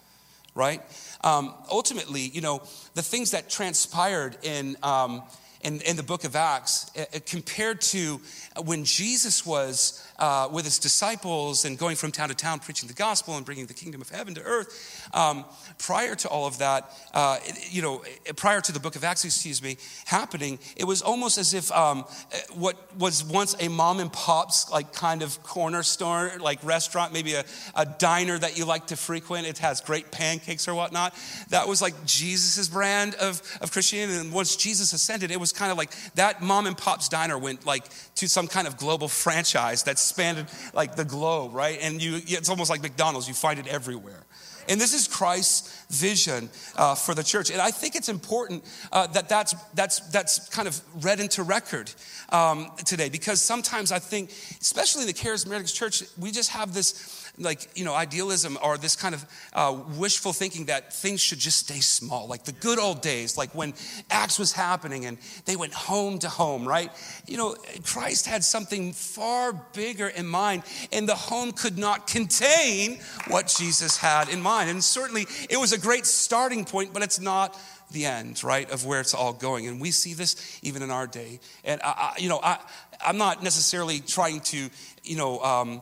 right? 0.55 0.81
Um, 1.23 1.53
ultimately, 1.69 2.21
you 2.21 2.41
know, 2.41 2.61
the 2.95 3.01
things 3.01 3.31
that 3.31 3.49
transpired 3.49 4.37
in 4.43 4.77
um, 4.81 5.23
in, 5.63 5.81
in 5.81 5.95
the 5.95 6.03
book 6.03 6.23
of 6.23 6.35
Acts, 6.35 6.91
uh, 6.97 7.19
compared 7.25 7.81
to 7.81 8.19
when 8.63 8.83
Jesus 8.83 9.45
was 9.45 10.05
uh, 10.19 10.47
with 10.51 10.65
his 10.65 10.79
disciples 10.79 11.65
and 11.65 11.77
going 11.77 11.95
from 11.95 12.11
town 12.11 12.29
to 12.29 12.35
town 12.35 12.59
preaching 12.59 12.87
the 12.87 12.93
gospel 12.93 13.37
and 13.37 13.45
bringing 13.45 13.65
the 13.65 13.73
kingdom 13.73 14.01
of 14.01 14.09
heaven 14.09 14.35
to 14.35 14.41
earth. 14.41 15.09
Um, 15.13 15.45
prior 15.77 16.15
to 16.15 16.27
all 16.29 16.45
of 16.45 16.59
that, 16.59 16.91
uh, 17.13 17.39
you 17.69 17.81
know, 17.81 18.03
prior 18.35 18.61
to 18.61 18.71
the 18.71 18.79
book 18.79 18.95
of 18.95 19.03
Acts, 19.03 19.25
excuse 19.25 19.61
me, 19.61 19.77
happening, 20.05 20.59
it 20.75 20.85
was 20.85 21.01
almost 21.01 21.37
as 21.37 21.53
if 21.53 21.71
um, 21.71 22.05
what 22.53 22.77
was 22.97 23.23
once 23.23 23.55
a 23.59 23.67
mom 23.67 23.99
and 23.99 24.11
pop's 24.11 24.69
like 24.69 24.93
kind 24.93 25.21
of 25.21 25.41
corner 25.43 25.83
store, 25.83 26.33
like 26.39 26.63
restaurant, 26.63 27.13
maybe 27.13 27.33
a, 27.33 27.43
a 27.75 27.85
diner 27.85 28.37
that 28.37 28.57
you 28.57 28.65
like 28.65 28.87
to 28.87 28.95
frequent, 28.95 29.47
it 29.47 29.57
has 29.57 29.81
great 29.81 30.11
pancakes 30.11 30.67
or 30.67 30.75
whatnot. 30.75 31.15
That 31.49 31.67
was 31.67 31.81
like 31.81 32.05
Jesus's 32.05 32.69
brand 32.69 33.15
of, 33.15 33.41
of 33.61 33.71
Christianity. 33.71 34.19
And 34.19 34.31
once 34.31 34.55
Jesus 34.55 34.93
ascended, 34.93 35.31
it 35.31 35.39
was 35.39 35.50
kind 35.51 35.71
of 35.71 35.77
like 35.77 35.91
that 36.15 36.41
mom 36.41 36.67
and 36.67 36.77
pop's 36.77 37.09
diner 37.09 37.37
went 37.37 37.65
like 37.65 37.85
to 38.15 38.27
some 38.27 38.47
kind 38.47 38.67
of 38.67 38.77
global 38.77 39.07
franchise 39.07 39.83
that 39.83 39.99
spanned 39.99 40.47
like 40.73 40.95
the 40.95 41.05
globe, 41.05 41.53
right? 41.53 41.79
And 41.81 42.01
you, 42.01 42.19
it's 42.25 42.49
almost 42.49 42.69
like 42.69 42.81
McDonald's, 42.81 43.27
you 43.27 43.33
find 43.33 43.59
it 43.59 43.67
everywhere. 43.67 44.23
And 44.69 44.79
this 44.79 44.93
is 44.93 45.07
Christ's 45.07 45.85
vision 45.89 46.49
uh, 46.75 46.95
for 46.95 47.13
the 47.13 47.23
church. 47.23 47.51
And 47.51 47.61
I 47.61 47.71
think 47.71 47.95
it's 47.95 48.09
important 48.09 48.63
uh, 48.91 49.07
that 49.07 49.29
that's, 49.29 49.53
that's, 49.73 49.99
that's 50.09 50.49
kind 50.49 50.67
of 50.67 50.79
read 51.03 51.19
into 51.19 51.43
record 51.43 51.91
um, 52.29 52.71
today. 52.85 53.09
Because 53.09 53.41
sometimes 53.41 53.91
I 53.91 53.99
think, 53.99 54.29
especially 54.61 55.01
in 55.01 55.07
the 55.07 55.13
charismatic 55.13 55.73
church, 55.73 56.03
we 56.17 56.31
just 56.31 56.49
have 56.51 56.73
this 56.73 57.21
like 57.37 57.69
you 57.75 57.85
know 57.85 57.93
idealism 57.93 58.57
or 58.63 58.77
this 58.77 58.95
kind 58.95 59.15
of 59.15 59.25
uh, 59.53 59.75
wishful 59.97 60.33
thinking 60.33 60.65
that 60.65 60.93
things 60.93 61.21
should 61.21 61.39
just 61.39 61.59
stay 61.59 61.79
small. 61.79 62.27
Like 62.27 62.43
the 62.43 62.51
good 62.51 62.79
old 62.79 63.01
days 63.01 63.37
like 63.37 63.53
when 63.55 63.73
acts 64.09 64.37
was 64.37 64.51
happening 64.51 65.05
and 65.05 65.17
they 65.45 65.55
went 65.55 65.73
home 65.73 66.19
to 66.19 66.29
home 66.29 66.67
right? 66.67 66.91
You 67.27 67.37
know 67.37 67.55
christ 67.83 68.25
had 68.25 68.43
something 68.43 68.93
far 68.93 69.53
bigger 69.73 70.07
in 70.07 70.27
mind 70.27 70.63
and 70.91 71.07
the 71.07 71.15
home 71.15 71.51
could 71.51 71.77
not 71.77 72.07
contain 72.07 72.99
what 73.27 73.53
jesus 73.57 73.97
had 73.97 74.29
in 74.29 74.41
mind 74.41 74.50
mind. 74.51 74.69
And 74.69 74.83
certainly 74.83 75.25
it 75.49 75.57
was 75.57 75.71
a 75.73 75.79
great 75.79 76.05
starting 76.05 76.65
point, 76.65 76.93
but 76.93 77.03
it's 77.03 77.19
not 77.19 77.57
the 77.91 78.05
end, 78.05 78.43
right, 78.43 78.69
of 78.71 78.85
where 78.85 78.99
it's 78.99 79.13
all 79.13 79.33
going. 79.33 79.67
And 79.67 79.81
we 79.81 79.91
see 79.91 80.13
this 80.13 80.59
even 80.61 80.81
in 80.81 80.91
our 80.91 81.07
day. 81.07 81.39
And, 81.63 81.81
I, 81.81 81.91
I, 82.05 82.13
you 82.17 82.29
know, 82.29 82.39
I, 82.41 82.57
I'm 83.05 83.17
not 83.17 83.43
necessarily 83.43 83.99
trying 83.99 84.41
to, 84.51 84.69
you 85.03 85.17
know, 85.17 85.39
um, 85.41 85.81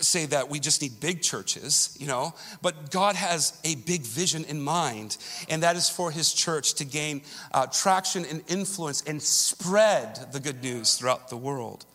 say 0.00 0.26
that 0.26 0.50
we 0.50 0.60
just 0.60 0.82
need 0.82 1.00
big 1.00 1.22
churches, 1.22 1.96
you 1.98 2.06
know, 2.06 2.34
but 2.60 2.90
God 2.90 3.16
has 3.16 3.58
a 3.64 3.74
big 3.74 4.02
vision 4.02 4.44
in 4.44 4.60
mind, 4.60 5.16
and 5.48 5.62
that 5.62 5.76
is 5.76 5.88
for 5.88 6.10
His 6.10 6.34
church 6.34 6.74
to 6.74 6.84
gain 6.84 7.22
uh, 7.52 7.66
traction 7.66 8.24
and 8.26 8.42
influence 8.48 9.02
and 9.06 9.22
spread 9.22 10.32
the 10.32 10.40
good 10.40 10.62
news 10.62 10.96
throughout 10.96 11.28
the 11.28 11.36
world. 11.36 11.86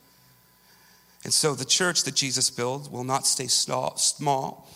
And 1.24 1.34
so 1.34 1.54
the 1.54 1.66
church 1.66 2.04
that 2.04 2.16
Jesus 2.16 2.50
builds 2.50 2.90
will 2.90 3.04
not 3.04 3.28
stay 3.28 3.48
small. 3.48 4.68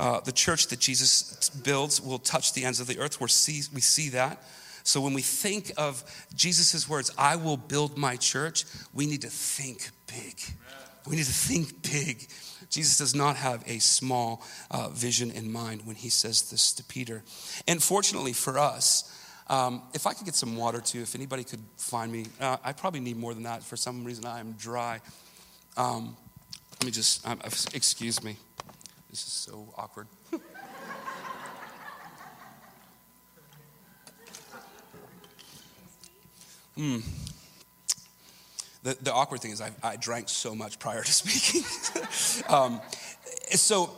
Uh, 0.00 0.18
the 0.20 0.32
church 0.32 0.68
that 0.68 0.78
Jesus 0.78 1.50
builds 1.50 2.00
will 2.00 2.18
touch 2.18 2.54
the 2.54 2.64
ends 2.64 2.80
of 2.80 2.86
the 2.86 2.98
earth. 2.98 3.20
we 3.20 3.28
see, 3.28 3.60
we 3.74 3.82
see 3.82 4.08
that. 4.08 4.42
So 4.82 4.98
when 4.98 5.12
we 5.12 5.20
think 5.20 5.72
of 5.76 6.02
Jesus' 6.34 6.88
words, 6.88 7.12
I 7.18 7.36
will 7.36 7.58
build 7.58 7.98
my 7.98 8.16
church, 8.16 8.64
we 8.94 9.04
need 9.04 9.20
to 9.20 9.28
think 9.28 9.90
big. 10.06 10.40
We 11.06 11.16
need 11.16 11.26
to 11.26 11.32
think 11.32 11.82
big. 11.82 12.28
Jesus 12.70 12.96
does 12.96 13.14
not 13.14 13.36
have 13.36 13.62
a 13.66 13.78
small 13.78 14.42
uh, 14.70 14.88
vision 14.88 15.30
in 15.32 15.52
mind 15.52 15.82
when 15.84 15.96
he 15.96 16.08
says 16.08 16.50
this 16.50 16.72
to 16.72 16.84
Peter. 16.84 17.22
And 17.68 17.82
fortunately 17.82 18.32
for 18.32 18.58
us, 18.58 19.04
um, 19.48 19.82
if 19.92 20.06
I 20.06 20.14
could 20.14 20.24
get 20.24 20.34
some 20.34 20.56
water 20.56 20.80
too, 20.80 21.02
if 21.02 21.14
anybody 21.14 21.44
could 21.44 21.60
find 21.76 22.10
me, 22.10 22.24
uh, 22.40 22.56
I 22.64 22.72
probably 22.72 23.00
need 23.00 23.18
more 23.18 23.34
than 23.34 23.42
that. 23.42 23.62
For 23.62 23.76
some 23.76 24.02
reason, 24.04 24.24
I 24.24 24.40
am 24.40 24.52
dry. 24.52 25.02
Um, 25.76 26.16
let 26.72 26.86
me 26.86 26.90
just, 26.90 27.28
um, 27.28 27.38
excuse 27.74 28.24
me. 28.24 28.38
This 29.10 29.26
is 29.26 29.32
so 29.32 29.74
awkward. 29.76 30.06
Hmm. 36.76 37.00
The, 38.82 38.96
the 39.02 39.12
awkward 39.12 39.42
thing 39.42 39.50
is, 39.50 39.60
I, 39.60 39.70
I 39.82 39.96
drank 39.96 40.30
so 40.30 40.54
much 40.54 40.78
prior 40.78 41.02
to 41.02 41.12
speaking. 41.12 41.62
um, 42.48 42.80
so, 43.50 43.90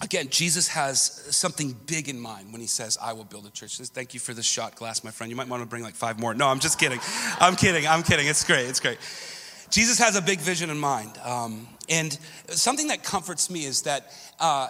again, 0.00 0.28
Jesus 0.30 0.68
has 0.68 1.00
something 1.36 1.76
big 1.86 2.08
in 2.08 2.18
mind 2.18 2.50
when 2.50 2.60
he 2.62 2.66
says, 2.66 2.96
I 3.02 3.12
will 3.12 3.24
build 3.24 3.46
a 3.46 3.50
church. 3.50 3.76
Says, 3.76 3.90
Thank 3.90 4.14
you 4.14 4.20
for 4.20 4.32
the 4.32 4.42
shot 4.42 4.76
glass, 4.76 5.04
my 5.04 5.10
friend. 5.10 5.30
You 5.30 5.36
might 5.36 5.48
want 5.48 5.62
to 5.62 5.68
bring 5.68 5.82
like 5.82 5.94
five 5.94 6.18
more. 6.18 6.32
No, 6.32 6.48
I'm 6.48 6.60
just 6.60 6.78
kidding. 6.78 7.00
I'm 7.38 7.56
kidding. 7.56 7.86
I'm 7.86 8.02
kidding. 8.02 8.26
It's 8.26 8.44
great. 8.44 8.66
It's 8.66 8.80
great. 8.80 8.98
Jesus 9.72 9.98
has 9.98 10.16
a 10.16 10.22
big 10.22 10.38
vision 10.38 10.68
in 10.68 10.78
mind. 10.78 11.16
Um, 11.24 11.66
and 11.88 12.16
something 12.48 12.88
that 12.88 13.02
comforts 13.02 13.48
me 13.48 13.64
is 13.64 13.82
that 13.82 14.12
uh, 14.38 14.68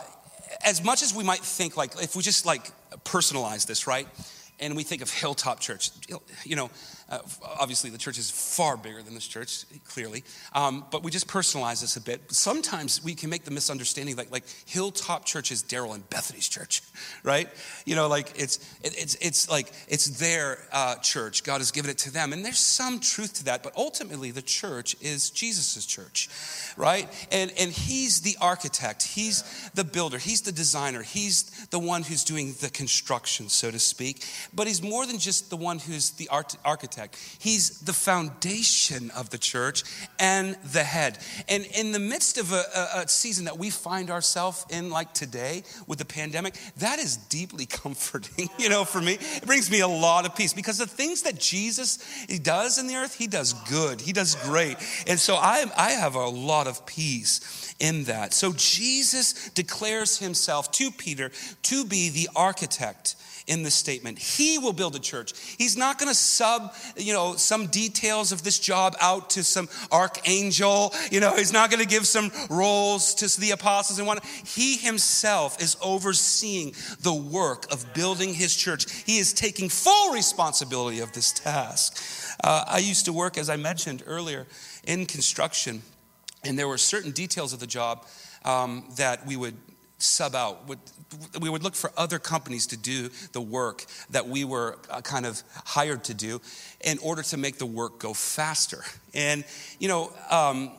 as 0.65 0.83
much 0.83 1.03
as 1.03 1.13
we 1.13 1.25
might 1.25 1.41
think, 1.41 1.77
like, 1.77 2.01
if 2.01 2.15
we 2.15 2.23
just 2.23 2.47
like 2.47 2.71
personalize 3.05 3.67
this, 3.67 3.89
right? 3.89 4.07
And 4.61 4.77
we 4.77 4.85
think 4.85 5.03
of 5.03 5.11
Hilltop 5.11 5.59
Church, 5.59 5.91
you 6.45 6.55
know, 6.55 6.71
uh, 7.13 7.19
obviously, 7.61 7.91
the 7.91 7.99
church 7.99 8.19
is 8.19 8.31
far 8.31 8.75
bigger 8.79 9.03
than 9.03 9.13
this 9.13 9.27
church, 9.27 9.67
clearly. 9.87 10.25
Um, 10.55 10.87
but 10.91 11.03
we 11.03 11.11
just 11.11 11.29
personalize 11.29 11.83
this 11.83 11.97
a 11.97 12.01
bit. 12.01 12.33
Sometimes 12.33 13.05
we 13.05 13.15
can 13.15 13.29
make 13.29 13.45
the 13.45 13.51
misunderstanding 13.51 14.17
like, 14.17 14.33
like 14.33 14.45
Hilltop 14.65 15.27
Church 15.27 15.53
is 15.53 15.63
Daryl 15.63 15.95
and 15.95 16.09
Bethany's 16.09 16.49
church, 16.49 16.81
right? 17.23 17.51
You 17.85 17.97
know, 17.97 18.09
like 18.09 18.33
it's, 18.35 18.57
it, 18.83 18.95
it's, 18.97 19.15
it's 19.21 19.51
like 19.51 19.71
it's 19.89 20.07
their 20.19 20.59
uh, 20.73 20.95
church. 20.97 21.45
God 21.45 21.59
has 21.59 21.71
given 21.71 21.91
it 21.91 21.99
to 21.99 22.11
them. 22.11 22.33
And 22.33 22.43
there's 22.43 22.59
some 22.59 22.99
truth 22.99 23.35
to 23.35 23.45
that. 23.45 23.63
But 23.63 23.75
ultimately, 23.77 24.31
the 24.31 24.41
church 24.41 24.97
is 25.03 25.29
Jesus' 25.29 25.85
church, 25.85 26.31
right? 26.79 27.11
And, 27.31 27.53
and 27.59 27.71
he's 27.71 28.23
the 28.23 28.37
architect, 28.41 29.03
he's 29.03 29.71
the 29.75 29.85
builder, 29.85 30.17
he's 30.17 30.41
the 30.41 30.53
designer, 30.53 31.03
he's 31.03 31.67
the 31.67 31.79
one 31.79 32.05
who's 32.05 32.25
doing 32.25 32.55
the 32.63 32.71
construction, 32.71 33.51
so 33.51 33.71
to 33.71 33.79
speak. 33.79 34.25
But 34.55 34.67
he's 34.67 34.83
more 34.83 35.05
than 35.05 35.19
just 35.19 35.51
the 35.51 35.59
one 35.59 35.79
who's 35.79 36.13
the 36.13 36.29
art- 36.29 36.57
architect 36.65 37.02
He's 37.39 37.81
the 37.81 37.93
foundation 37.93 39.11
of 39.11 39.31
the 39.31 39.39
church 39.39 39.85
and 40.19 40.57
the 40.73 40.83
head. 40.83 41.19
And 41.49 41.67
in 41.77 41.93
the 41.93 41.99
midst 41.99 42.39
of 42.39 42.53
a, 42.53 42.65
a, 42.75 43.01
a 43.01 43.09
season 43.09 43.45
that 43.47 43.59
we 43.59 43.71
find 43.71 44.11
ourselves 44.11 44.65
in, 44.71 44.91
like 44.91 45.13
today 45.13 45.65
with 45.87 45.99
the 45.99 46.05
pandemic, 46.05 46.55
that 46.79 46.99
is 46.99 47.17
deeply 47.17 47.67
comforting, 47.83 48.49
you 48.59 48.69
know, 48.69 48.85
for 48.85 49.01
me. 49.01 49.15
It 49.15 49.47
brings 49.47 49.71
me 49.71 49.81
a 49.81 49.89
lot 49.89 50.27
of 50.27 50.37
peace 50.37 50.53
because 50.53 50.79
the 50.79 50.87
things 50.87 51.23
that 51.23 51.39
Jesus 51.39 51.99
he 52.29 52.39
does 52.39 52.79
in 52.79 52.87
the 52.87 52.97
earth, 52.97 53.15
he 53.15 53.27
does 53.27 53.53
good, 53.69 54.01
he 54.01 54.13
does 54.13 54.35
great. 54.45 54.77
And 55.07 55.19
so 55.19 55.37
I, 55.37 55.65
I 55.77 55.91
have 55.93 56.15
a 56.15 56.27
lot 56.27 56.67
of 56.67 56.87
peace 56.87 57.75
in 57.79 58.05
that. 58.05 58.33
So 58.33 58.53
Jesus 58.53 59.51
declares 59.51 60.19
himself 60.19 60.71
to 60.73 60.91
Peter 60.91 61.31
to 61.65 61.85
be 61.85 62.09
the 62.09 62.29
architect 62.37 63.17
in 63.47 63.63
this 63.63 63.75
statement. 63.75 64.19
He 64.19 64.59
will 64.59 64.73
build 64.73 64.95
a 64.95 64.99
church. 64.99 65.33
He's 65.59 65.77
not 65.77 65.99
going 65.99 66.09
to 66.09 66.15
sub, 66.15 66.75
you 66.97 67.13
know, 67.13 67.35
some 67.37 67.67
details 67.67 68.33
of 68.33 68.43
this 68.43 68.59
job 68.59 68.95
out 69.01 69.31
to 69.31 69.45
some 69.45 69.69
archangel. 69.91 70.95
You 71.11 71.21
know, 71.21 71.35
he's 71.35 71.53
not 71.53 71.71
going 71.71 71.83
to 71.83 71.89
give 71.89 72.07
some 72.07 72.31
roles 72.49 73.15
to 73.15 73.41
the 73.41 73.51
apostles 73.51 73.99
and 73.99 74.07
what. 74.07 74.25
He 74.25 74.77
himself 74.77 75.61
is 75.61 75.77
overseeing 75.83 76.75
the 77.01 77.15
work 77.15 77.71
of 77.73 77.93
building 77.95 78.35
his 78.35 78.55
church. 78.55 78.91
He 79.05 79.19
is 79.19 79.33
taking 79.33 79.69
full 79.69 80.13
responsibility 80.13 81.01
of 81.01 81.13
this 81.13 81.33
task. 81.33 82.01
Uh, 82.43 82.65
I 82.67 82.79
used 82.79 83.05
to 83.07 83.13
work, 83.13 83.39
as 83.39 83.49
I 83.51 83.57
mentioned 83.57 84.03
earlier, 84.07 84.47
in 84.85 85.07
construction, 85.07 85.83
and 86.45 86.59
there 86.59 86.69
were 86.69 86.79
certain 86.79 87.13
details 87.13 87.53
of 87.53 87.61
the 87.61 87.67
job 87.67 88.07
um, 88.45 88.85
that 88.97 89.27
we 89.27 89.37
would 89.37 89.57
sub 90.03 90.35
out. 90.35 90.69
We 91.41 91.49
would 91.49 91.63
look 91.63 91.75
for 91.75 91.93
other 91.97 92.19
companies 92.19 92.67
to 92.69 92.77
do 92.77 93.11
the 93.33 93.41
work 93.41 93.85
that 94.11 94.29
we 94.29 94.45
were 94.45 94.79
uh, 94.91 95.01
kind 95.01 95.27
of 95.27 95.43
hired 95.65 96.05
to 96.05 96.15
do 96.15 96.41
in 96.81 96.99
order 96.99 97.23
to 97.23 97.37
make 97.37 97.59
the 97.59 97.67
work 97.67 97.99
go 97.99 98.15
faster. 98.15 98.83
And, 99.15 99.45
you 99.79 99.89
know, 99.89 100.13
um, 100.31 100.73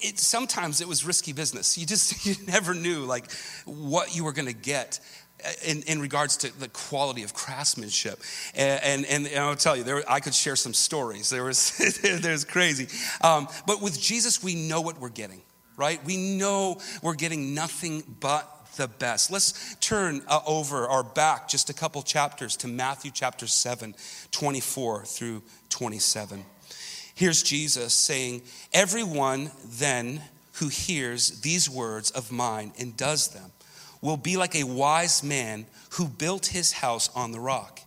it, 0.00 0.18
sometimes 0.18 0.80
it 0.80 0.88
was 0.88 1.04
risky 1.04 1.32
business. 1.32 1.78
You 1.78 1.86
just 1.86 2.26
you 2.26 2.34
never 2.46 2.74
knew 2.74 3.04
like 3.04 3.30
what 3.64 4.14
you 4.14 4.24
were 4.24 4.32
going 4.32 4.48
to 4.48 4.54
get 4.54 5.00
uh, 5.44 5.50
in, 5.66 5.82
in, 5.82 6.00
regards 6.00 6.36
to 6.38 6.58
the 6.60 6.68
quality 6.68 7.22
of 7.22 7.34
craftsmanship. 7.34 8.20
And, 8.54 9.04
and, 9.06 9.26
and 9.26 9.38
I'll 9.38 9.56
tell 9.56 9.76
you, 9.76 9.82
there, 9.82 10.02
I 10.08 10.20
could 10.20 10.34
share 10.34 10.56
some 10.56 10.74
stories. 10.74 11.30
There 11.30 11.44
was, 11.44 12.00
there's 12.02 12.44
crazy. 12.44 12.86
Um, 13.22 13.48
but 13.66 13.82
with 13.82 14.00
Jesus, 14.00 14.42
we 14.42 14.54
know 14.54 14.80
what 14.80 15.00
we're 15.00 15.08
getting 15.08 15.42
right? 15.76 16.04
We 16.04 16.16
know 16.16 16.80
we're 17.02 17.14
getting 17.14 17.54
nothing 17.54 18.02
but 18.20 18.48
the 18.76 18.88
best. 18.88 19.30
Let's 19.30 19.74
turn 19.76 20.22
uh, 20.28 20.40
over 20.46 20.88
our 20.88 21.02
back 21.02 21.48
just 21.48 21.70
a 21.70 21.74
couple 21.74 22.02
chapters 22.02 22.56
to 22.58 22.68
Matthew 22.68 23.10
chapter 23.12 23.46
7, 23.46 23.94
24 24.30 25.04
through 25.04 25.42
27. 25.68 26.44
Here's 27.14 27.42
Jesus 27.42 27.92
saying, 27.92 28.42
Everyone 28.72 29.50
then 29.64 30.22
who 30.54 30.68
hears 30.68 31.40
these 31.40 31.68
words 31.68 32.10
of 32.10 32.32
mine 32.32 32.72
and 32.78 32.96
does 32.96 33.28
them 33.28 33.52
will 34.00 34.16
be 34.16 34.36
like 34.36 34.54
a 34.54 34.64
wise 34.64 35.22
man 35.22 35.66
who 35.92 36.08
built 36.08 36.46
his 36.46 36.72
house 36.72 37.08
on 37.14 37.32
the 37.32 37.40
rock. 37.40 37.80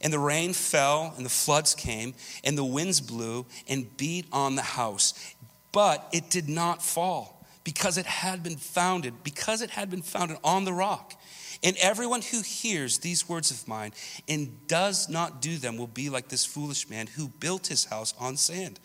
And 0.00 0.12
the 0.12 0.18
rain 0.20 0.52
fell, 0.52 1.12
and 1.16 1.26
the 1.26 1.30
floods 1.30 1.74
came, 1.74 2.14
and 2.44 2.56
the 2.56 2.64
winds 2.64 3.00
blew 3.00 3.46
and 3.66 3.96
beat 3.96 4.26
on 4.32 4.54
the 4.54 4.62
house, 4.62 5.34
but 5.72 6.08
it 6.12 6.30
did 6.30 6.48
not 6.48 6.82
fall 6.82 7.46
because 7.64 7.98
it 7.98 8.06
had 8.06 8.42
been 8.42 8.56
founded, 8.56 9.22
because 9.22 9.60
it 9.60 9.70
had 9.70 9.90
been 9.90 10.02
founded 10.02 10.38
on 10.42 10.64
the 10.64 10.72
rock. 10.72 11.14
And 11.62 11.76
everyone 11.78 12.22
who 12.22 12.40
hears 12.40 12.98
these 12.98 13.28
words 13.28 13.50
of 13.50 13.66
mine 13.66 13.92
and 14.28 14.66
does 14.68 15.08
not 15.08 15.42
do 15.42 15.56
them 15.56 15.76
will 15.76 15.88
be 15.88 16.08
like 16.08 16.28
this 16.28 16.46
foolish 16.46 16.88
man 16.88 17.08
who 17.08 17.28
built 17.28 17.66
his 17.66 17.84
house 17.84 18.14
on 18.18 18.36
sand. 18.36 18.78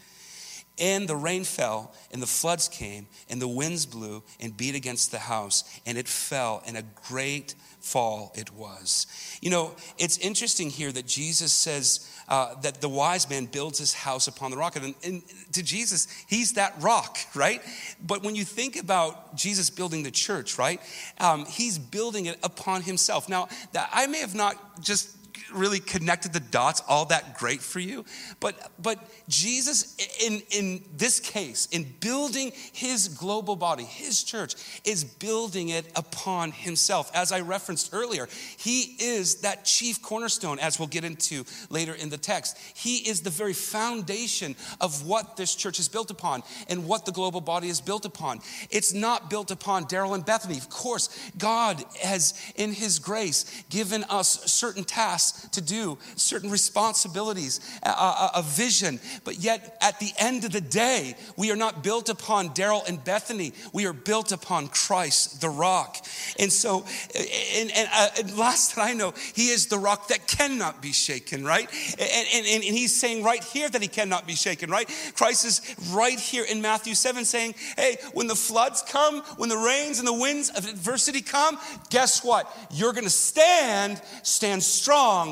And 0.79 1.07
the 1.07 1.15
rain 1.15 1.43
fell, 1.43 1.93
and 2.11 2.19
the 2.19 2.27
floods 2.27 2.67
came, 2.67 3.07
and 3.29 3.39
the 3.39 3.47
winds 3.47 3.85
blew 3.85 4.23
and 4.39 4.57
beat 4.57 4.73
against 4.73 5.11
the 5.11 5.19
house, 5.19 5.63
and 5.85 5.99
it 5.99 6.07
fell, 6.07 6.63
and 6.65 6.75
a 6.75 6.83
great 7.07 7.53
fall 7.83 8.31
it 8.33 8.51
was. 8.53 9.05
You 9.41 9.49
know, 9.49 9.75
it's 9.97 10.17
interesting 10.17 10.69
here 10.69 10.91
that 10.93 11.05
Jesus 11.05 11.51
says 11.51 12.09
uh, 12.29 12.55
that 12.61 12.79
the 12.79 12.87
wise 12.87 13.29
man 13.29 13.45
builds 13.45 13.77
his 13.77 13.93
house 13.93 14.27
upon 14.27 14.51
the 14.51 14.57
rock. 14.57 14.77
And, 14.77 14.95
and, 15.03 15.21
to 15.51 15.61
Jesus, 15.61 16.07
he's 16.27 16.53
that 16.53 16.73
rock, 16.79 17.17
right? 17.35 17.61
But 18.01 18.23
when 18.23 18.35
you 18.35 18.45
think 18.45 18.77
about 18.77 19.35
Jesus 19.35 19.69
building 19.69 20.03
the 20.03 20.11
church, 20.11 20.57
right, 20.57 20.79
um, 21.19 21.45
he's 21.45 21.77
building 21.77 22.27
it 22.27 22.39
upon 22.41 22.83
himself. 22.83 23.27
Now, 23.27 23.49
I 23.75 24.07
may 24.07 24.19
have 24.19 24.33
not 24.33 24.81
just 24.81 25.15
really 25.53 25.79
connected 25.79 26.33
the 26.33 26.39
dots 26.39 26.81
all 26.87 27.05
that 27.05 27.37
great 27.37 27.61
for 27.61 27.79
you. 27.79 28.05
But, 28.39 28.71
but 28.81 28.99
Jesus, 29.27 29.95
in, 30.23 30.41
in 30.51 30.83
this 30.95 31.19
case, 31.19 31.67
in 31.71 31.93
building 31.99 32.51
his 32.71 33.07
global 33.07 33.55
body, 33.55 33.83
his 33.83 34.23
church, 34.23 34.55
is 34.85 35.03
building 35.03 35.69
it 35.69 35.85
upon 35.95 36.51
himself. 36.51 37.11
As 37.15 37.31
I 37.31 37.41
referenced 37.41 37.93
earlier, 37.93 38.27
he 38.57 38.95
is 38.99 39.41
that 39.41 39.65
chief 39.65 40.01
cornerstone, 40.01 40.59
as 40.59 40.79
we'll 40.79 40.87
get 40.87 41.03
into 41.03 41.45
later 41.69 41.93
in 41.93 42.09
the 42.09 42.17
text. 42.17 42.57
He 42.75 42.97
is 42.97 43.21
the 43.21 43.29
very 43.29 43.53
foundation 43.53 44.55
of 44.79 45.05
what 45.05 45.37
this 45.37 45.55
church 45.55 45.79
is 45.79 45.89
built 45.89 46.11
upon 46.11 46.43
and 46.67 46.87
what 46.87 47.05
the 47.05 47.11
global 47.11 47.41
body 47.41 47.69
is 47.69 47.81
built 47.81 48.05
upon. 48.05 48.39
It's 48.69 48.93
not 48.93 49.29
built 49.29 49.51
upon 49.51 49.85
Daryl 49.85 50.15
and 50.15 50.25
Bethany. 50.25 50.57
Of 50.57 50.69
course, 50.69 51.09
God 51.37 51.83
has, 52.01 52.33
in 52.55 52.73
his 52.73 52.99
grace, 52.99 53.63
given 53.69 54.03
us 54.05 54.51
certain 54.51 54.83
tasks 54.83 55.32
to 55.51 55.61
do, 55.61 55.97
certain 56.15 56.49
responsibilities, 56.49 57.59
a, 57.83 57.89
a, 57.89 58.31
a 58.35 58.41
vision. 58.43 58.99
But 59.23 59.39
yet, 59.39 59.77
at 59.81 59.99
the 59.99 60.11
end 60.17 60.43
of 60.45 60.51
the 60.51 60.61
day, 60.61 61.15
we 61.37 61.51
are 61.51 61.55
not 61.55 61.83
built 61.83 62.09
upon 62.09 62.49
Daryl 62.49 62.87
and 62.87 63.03
Bethany. 63.03 63.53
We 63.73 63.85
are 63.85 63.93
built 63.93 64.31
upon 64.31 64.67
Christ, 64.67 65.41
the 65.41 65.49
rock. 65.49 65.97
And 66.39 66.51
so, 66.51 66.85
and, 67.15 67.71
and, 67.71 67.89
uh, 67.91 68.07
and 68.19 68.37
last 68.37 68.75
that 68.75 68.81
I 68.81 68.93
know, 68.93 69.13
He 69.35 69.49
is 69.49 69.67
the 69.67 69.77
rock 69.77 70.07
that 70.09 70.27
cannot 70.27 70.81
be 70.81 70.91
shaken, 70.91 71.45
right? 71.45 71.69
And, 71.99 72.27
and, 72.33 72.45
and 72.45 72.63
He's 72.63 72.95
saying 72.95 73.23
right 73.23 73.43
here 73.43 73.69
that 73.69 73.81
He 73.81 73.87
cannot 73.87 74.27
be 74.27 74.35
shaken, 74.35 74.69
right? 74.69 74.89
Christ 75.15 75.45
is 75.45 75.75
right 75.91 76.19
here 76.19 76.45
in 76.49 76.61
Matthew 76.61 76.95
7 76.95 77.25
saying, 77.25 77.55
hey, 77.77 77.97
when 78.13 78.27
the 78.27 78.35
floods 78.35 78.83
come, 78.87 79.21
when 79.37 79.49
the 79.49 79.57
rains 79.57 79.99
and 79.99 80.07
the 80.07 80.13
winds 80.13 80.49
of 80.49 80.67
adversity 80.67 81.21
come, 81.21 81.57
guess 81.89 82.23
what? 82.23 82.51
You're 82.71 82.93
going 82.93 83.03
to 83.05 83.09
stand, 83.09 84.01
stand 84.23 84.63
strong, 84.63 85.22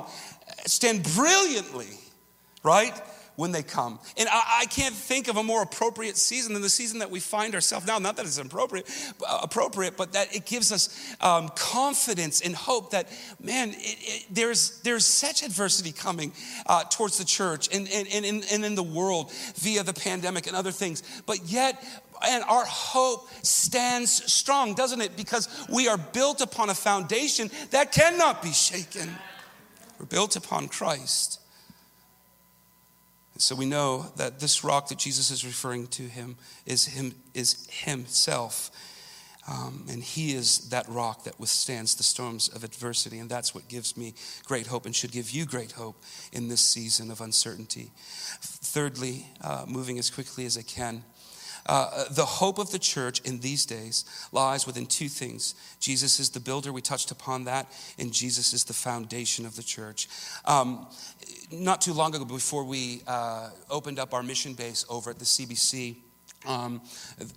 stand 0.65 1.03
brilliantly, 1.15 1.89
right? 2.63 2.93
when 3.41 3.51
they 3.51 3.63
come. 3.63 3.97
And 4.17 4.29
I, 4.29 4.59
I, 4.61 4.65
can't 4.65 4.93
think 4.93 5.27
of 5.27 5.37
a 5.37 5.43
more 5.43 5.63
appropriate 5.63 6.17
season 6.17 6.53
than 6.53 6.61
the 6.61 6.69
season 6.69 6.99
that 6.99 7.09
we 7.09 7.19
find 7.19 7.55
ourselves 7.55 7.87
now. 7.87 7.97
Not 7.97 8.17
that 8.17 8.25
it's 8.25 8.37
appropriate, 8.37 8.87
uh, 9.27 9.39
appropriate, 9.41 9.95
but 9.97 10.13
that 10.13 10.35
it 10.35 10.45
gives 10.45 10.71
us 10.71 11.15
um, 11.21 11.49
confidence 11.55 12.41
and 12.41 12.53
hope 12.55 12.91
that, 12.91 13.09
man, 13.41 13.69
it, 13.69 13.75
it, 13.77 14.25
there's, 14.29 14.81
there's 14.81 15.07
such 15.07 15.43
adversity 15.43 15.91
coming 15.91 16.33
uh, 16.67 16.83
towards 16.83 17.17
the 17.17 17.25
church 17.25 17.73
and, 17.73 17.89
and, 17.89 18.07
and, 18.13 18.45
and 18.51 18.65
in 18.65 18.75
the 18.75 18.83
world 18.83 19.31
via 19.55 19.81
the 19.81 19.93
pandemic 19.93 20.45
and 20.45 20.55
other 20.55 20.71
things. 20.71 21.01
But 21.25 21.39
yet, 21.45 21.83
and 22.23 22.43
our 22.43 22.65
hope 22.65 23.27
stands 23.43 24.31
strong, 24.31 24.75
doesn't 24.75 25.01
it? 25.01 25.17
Because 25.17 25.47
we 25.67 25.87
are 25.87 25.97
built 25.97 26.41
upon 26.41 26.69
a 26.69 26.75
foundation 26.75 27.49
that 27.71 27.91
cannot 27.91 28.43
be 28.43 28.51
shaken. 28.51 29.09
We're 30.01 30.07
built 30.07 30.35
upon 30.35 30.67
Christ. 30.67 31.39
And 33.35 33.41
So 33.41 33.53
we 33.53 33.67
know 33.67 34.07
that 34.17 34.39
this 34.39 34.63
rock 34.63 34.87
that 34.87 34.97
Jesus 34.97 35.29
is 35.29 35.45
referring 35.45 35.85
to 35.89 36.03
him 36.03 36.37
is 36.65 36.85
him 36.85 37.13
is 37.35 37.67
himself. 37.69 38.71
Um, 39.47 39.85
and 39.91 40.01
he 40.01 40.33
is 40.33 40.69
that 40.69 40.89
rock 40.89 41.25
that 41.25 41.39
withstands 41.39 41.93
the 41.93 42.03
storms 42.03 42.47
of 42.49 42.63
adversity. 42.63 43.19
And 43.19 43.29
that's 43.29 43.53
what 43.53 43.67
gives 43.67 43.95
me 43.95 44.15
great 44.45 44.65
hope 44.65 44.87
and 44.87 44.95
should 44.95 45.11
give 45.11 45.29
you 45.29 45.45
great 45.45 45.73
hope 45.73 46.01
in 46.31 46.47
this 46.47 46.61
season 46.61 47.11
of 47.11 47.21
uncertainty. 47.21 47.91
Thirdly, 48.41 49.27
uh, 49.43 49.65
moving 49.67 49.99
as 49.99 50.09
quickly 50.09 50.47
as 50.47 50.57
I 50.57 50.63
can, 50.63 51.03
uh, 51.65 52.05
the 52.11 52.25
hope 52.25 52.57
of 52.57 52.71
the 52.71 52.79
church 52.79 53.21
in 53.21 53.39
these 53.39 53.65
days 53.65 54.05
lies 54.31 54.65
within 54.65 54.85
two 54.85 55.09
things. 55.09 55.55
Jesus 55.79 56.19
is 56.19 56.29
the 56.29 56.39
builder, 56.39 56.71
we 56.71 56.81
touched 56.81 57.11
upon 57.11 57.45
that, 57.45 57.71
and 57.99 58.11
Jesus 58.11 58.53
is 58.53 58.63
the 58.63 58.73
foundation 58.73 59.45
of 59.45 59.55
the 59.55 59.63
church. 59.63 60.07
Um, 60.45 60.87
not 61.51 61.81
too 61.81 61.93
long 61.93 62.15
ago, 62.15 62.25
before 62.25 62.63
we 62.63 63.01
uh, 63.07 63.49
opened 63.69 63.99
up 63.99 64.13
our 64.13 64.23
mission 64.23 64.53
base 64.53 64.85
over 64.89 65.09
at 65.09 65.19
the 65.19 65.25
CBC 65.25 65.97
um, 66.45 66.81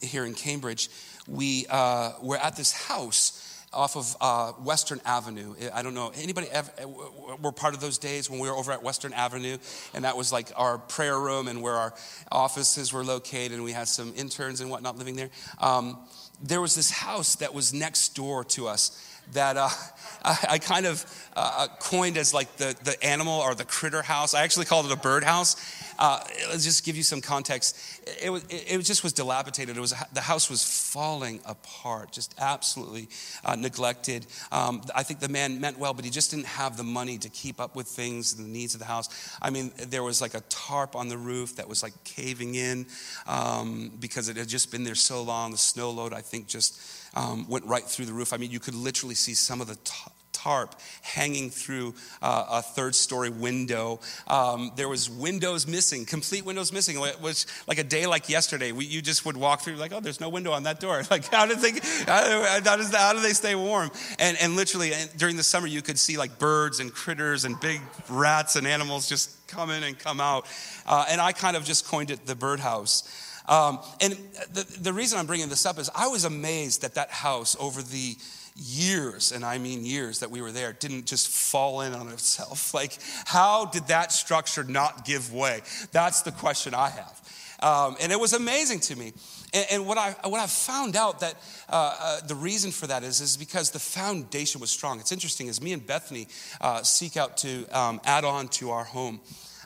here 0.00 0.24
in 0.24 0.34
Cambridge, 0.34 0.88
we 1.26 1.66
uh, 1.68 2.12
were 2.22 2.38
at 2.38 2.56
this 2.56 2.72
house 2.72 3.43
off 3.74 3.96
of 3.96 4.16
uh, 4.20 4.52
Western 4.52 5.00
Avenue. 5.04 5.54
I 5.72 5.82
don't 5.82 5.94
know, 5.94 6.12
anybody 6.16 6.48
ever, 6.50 6.70
were 7.42 7.52
part 7.52 7.74
of 7.74 7.80
those 7.80 7.98
days 7.98 8.30
when 8.30 8.38
we 8.38 8.48
were 8.48 8.54
over 8.54 8.72
at 8.72 8.82
Western 8.82 9.12
Avenue, 9.12 9.58
and 9.94 10.04
that 10.04 10.16
was 10.16 10.32
like 10.32 10.50
our 10.56 10.78
prayer 10.78 11.18
room 11.18 11.48
and 11.48 11.62
where 11.62 11.74
our 11.74 11.94
offices 12.30 12.92
were 12.92 13.04
located, 13.04 13.52
and 13.52 13.64
we 13.64 13.72
had 13.72 13.88
some 13.88 14.12
interns 14.16 14.60
and 14.60 14.70
whatnot 14.70 14.96
living 14.96 15.16
there. 15.16 15.30
Um, 15.58 15.98
there 16.42 16.60
was 16.60 16.74
this 16.74 16.90
house 16.90 17.36
that 17.36 17.54
was 17.54 17.72
next 17.72 18.14
door 18.14 18.44
to 18.44 18.68
us 18.68 19.10
that 19.32 19.56
uh, 19.56 19.68
I, 20.24 20.46
I, 20.50 20.58
kind 20.58 20.86
of 20.86 21.04
uh, 21.36 21.68
coined 21.80 22.16
as 22.16 22.32
like 22.32 22.56
the, 22.56 22.76
the 22.84 23.02
animal 23.04 23.40
or 23.40 23.54
the 23.54 23.64
critter 23.64 24.02
house. 24.02 24.34
I 24.34 24.42
actually 24.42 24.66
called 24.66 24.86
it 24.86 24.92
a 24.92 24.96
bird 24.96 25.24
house. 25.24 25.56
Uh, 25.98 26.20
let's 26.48 26.64
just 26.64 26.84
give 26.84 26.96
you 26.96 27.02
some 27.02 27.20
context. 27.20 27.76
It, 28.20 28.30
was, 28.30 28.44
it, 28.44 28.64
it 28.68 28.78
just 28.82 29.02
was 29.02 29.12
dilapidated. 29.12 29.76
It 29.76 29.80
was, 29.80 29.94
the 30.12 30.20
house 30.20 30.50
was 30.50 30.62
falling 30.64 31.40
apart, 31.44 32.12
just 32.12 32.34
absolutely 32.38 33.08
uh, 33.44 33.54
neglected. 33.56 34.26
Um, 34.50 34.82
I 34.94 35.02
think 35.02 35.20
the 35.20 35.28
man 35.28 35.60
meant 35.60 35.78
well, 35.78 35.94
but 35.94 36.04
he 36.04 36.10
just 36.10 36.30
didn't 36.30 36.46
have 36.46 36.76
the 36.76 36.84
money 36.84 37.18
to 37.18 37.28
keep 37.28 37.60
up 37.60 37.76
with 37.76 37.86
things 37.86 38.36
and 38.36 38.44
the 38.44 38.50
needs 38.50 38.74
of 38.74 38.80
the 38.80 38.86
house. 38.86 39.08
I 39.40 39.50
mean, 39.50 39.72
there 39.76 40.02
was 40.02 40.20
like 40.20 40.34
a 40.34 40.40
tarp 40.48 40.96
on 40.96 41.08
the 41.08 41.18
roof 41.18 41.56
that 41.56 41.68
was 41.68 41.82
like 41.82 41.92
caving 42.04 42.54
in 42.54 42.86
um, 43.26 43.92
because 44.00 44.28
it 44.28 44.36
had 44.36 44.48
just 44.48 44.72
been 44.72 44.84
there 44.84 44.94
so 44.94 45.22
long. 45.22 45.52
The 45.52 45.58
snow 45.58 45.90
load, 45.90 46.12
I 46.12 46.20
think, 46.20 46.48
just 46.48 46.80
um, 47.14 47.48
went 47.48 47.64
right 47.66 47.84
through 47.84 48.06
the 48.06 48.12
roof. 48.12 48.32
I 48.32 48.36
mean, 48.36 48.50
you 48.50 48.60
could 48.60 48.74
literally 48.74 49.14
see 49.14 49.34
some 49.34 49.60
of 49.60 49.68
the 49.68 49.76
tarp 50.44 50.74
hanging 51.00 51.48
through 51.48 51.94
uh, 52.20 52.44
a 52.50 52.62
third 52.62 52.94
story 52.94 53.30
window. 53.30 53.98
Um, 54.28 54.72
there 54.76 54.88
was 54.88 55.08
windows 55.08 55.66
missing, 55.66 56.04
complete 56.04 56.44
windows 56.44 56.70
missing. 56.70 56.96
It 57.00 57.20
was 57.20 57.46
like 57.66 57.78
a 57.78 57.84
day 57.84 58.06
like 58.06 58.28
yesterday. 58.28 58.72
We, 58.72 58.84
you 58.84 59.00
just 59.00 59.24
would 59.24 59.38
walk 59.38 59.62
through 59.62 59.76
like, 59.76 59.92
oh, 59.92 60.00
there's 60.00 60.20
no 60.20 60.28
window 60.28 60.52
on 60.52 60.64
that 60.64 60.80
door. 60.80 61.02
Like, 61.14 61.26
how 61.26 61.46
did 61.46 61.58
they, 61.58 61.72
how, 62.06 62.60
how 62.92 63.12
do 63.12 63.20
they 63.20 63.34
stay 63.34 63.54
warm? 63.54 63.90
And, 64.18 64.36
and 64.40 64.56
literally 64.56 64.90
during 65.16 65.36
the 65.36 65.44
summer, 65.44 65.68
you 65.68 65.80
could 65.80 65.98
see 65.98 66.16
like 66.16 66.40
birds 66.40 66.80
and 66.80 66.92
critters 66.92 67.44
and 67.44 67.60
big 67.60 67.80
rats 68.08 68.56
and 68.56 68.66
animals 68.66 69.08
just 69.08 69.46
come 69.46 69.70
in 69.70 69.84
and 69.84 69.96
come 69.96 70.18
out. 70.18 70.46
Uh, 70.86 71.04
and 71.08 71.20
I 71.20 71.30
kind 71.30 71.56
of 71.56 71.64
just 71.64 71.86
coined 71.86 72.10
it 72.10 72.26
the 72.26 72.34
birdhouse. 72.34 73.04
Um, 73.46 73.78
and 74.00 74.14
the, 74.52 74.66
the 74.80 74.92
reason 74.92 75.18
I'm 75.18 75.26
bringing 75.26 75.50
this 75.50 75.66
up 75.66 75.78
is 75.78 75.90
I 75.94 76.08
was 76.08 76.24
amazed 76.24 76.82
that 76.82 76.94
that 76.94 77.10
house 77.10 77.54
over 77.60 77.82
the 77.82 78.16
years, 78.56 79.32
and 79.32 79.44
I 79.44 79.58
mean 79.58 79.84
years 79.84 80.20
that 80.20 80.30
we 80.30 80.40
were 80.40 80.52
there, 80.52 80.72
didn't 80.72 81.06
just 81.06 81.28
fall 81.28 81.80
in 81.80 81.92
on 81.92 82.08
itself. 82.08 82.72
Like, 82.74 82.98
how 83.24 83.66
did 83.66 83.86
that 83.86 84.10
structure 84.12 84.64
not 84.64 85.04
give 85.04 85.32
way? 85.32 85.62
That's 85.92 86.22
the 86.22 86.32
question 86.32 86.74
I 86.74 86.90
have. 86.90 87.24
Um, 87.60 87.96
and 88.00 88.10
it 88.12 88.18
was 88.18 88.32
amazing 88.32 88.80
to 88.80 88.96
me. 88.96 89.12
And, 89.54 89.66
and 89.70 89.86
what, 89.86 89.96
I, 89.96 90.14
what 90.24 90.40
I 90.40 90.46
found 90.46 90.96
out 90.96 91.20
that 91.20 91.34
uh, 91.68 91.96
uh, 91.98 92.20
the 92.26 92.34
reason 92.34 92.72
for 92.72 92.88
that 92.88 93.04
is, 93.04 93.20
is 93.20 93.36
because 93.36 93.70
the 93.70 93.78
foundation 93.78 94.60
was 94.60 94.70
strong. 94.70 94.98
It's 94.98 95.12
interesting, 95.12 95.48
as 95.48 95.62
me 95.62 95.72
and 95.72 95.86
Bethany 95.86 96.26
uh, 96.60 96.82
seek 96.82 97.16
out 97.16 97.36
to 97.38 97.64
um, 97.68 98.00
add 98.04 98.24
on 98.24 98.48
to 98.48 98.70
our 98.70 98.84
home, 98.84 99.20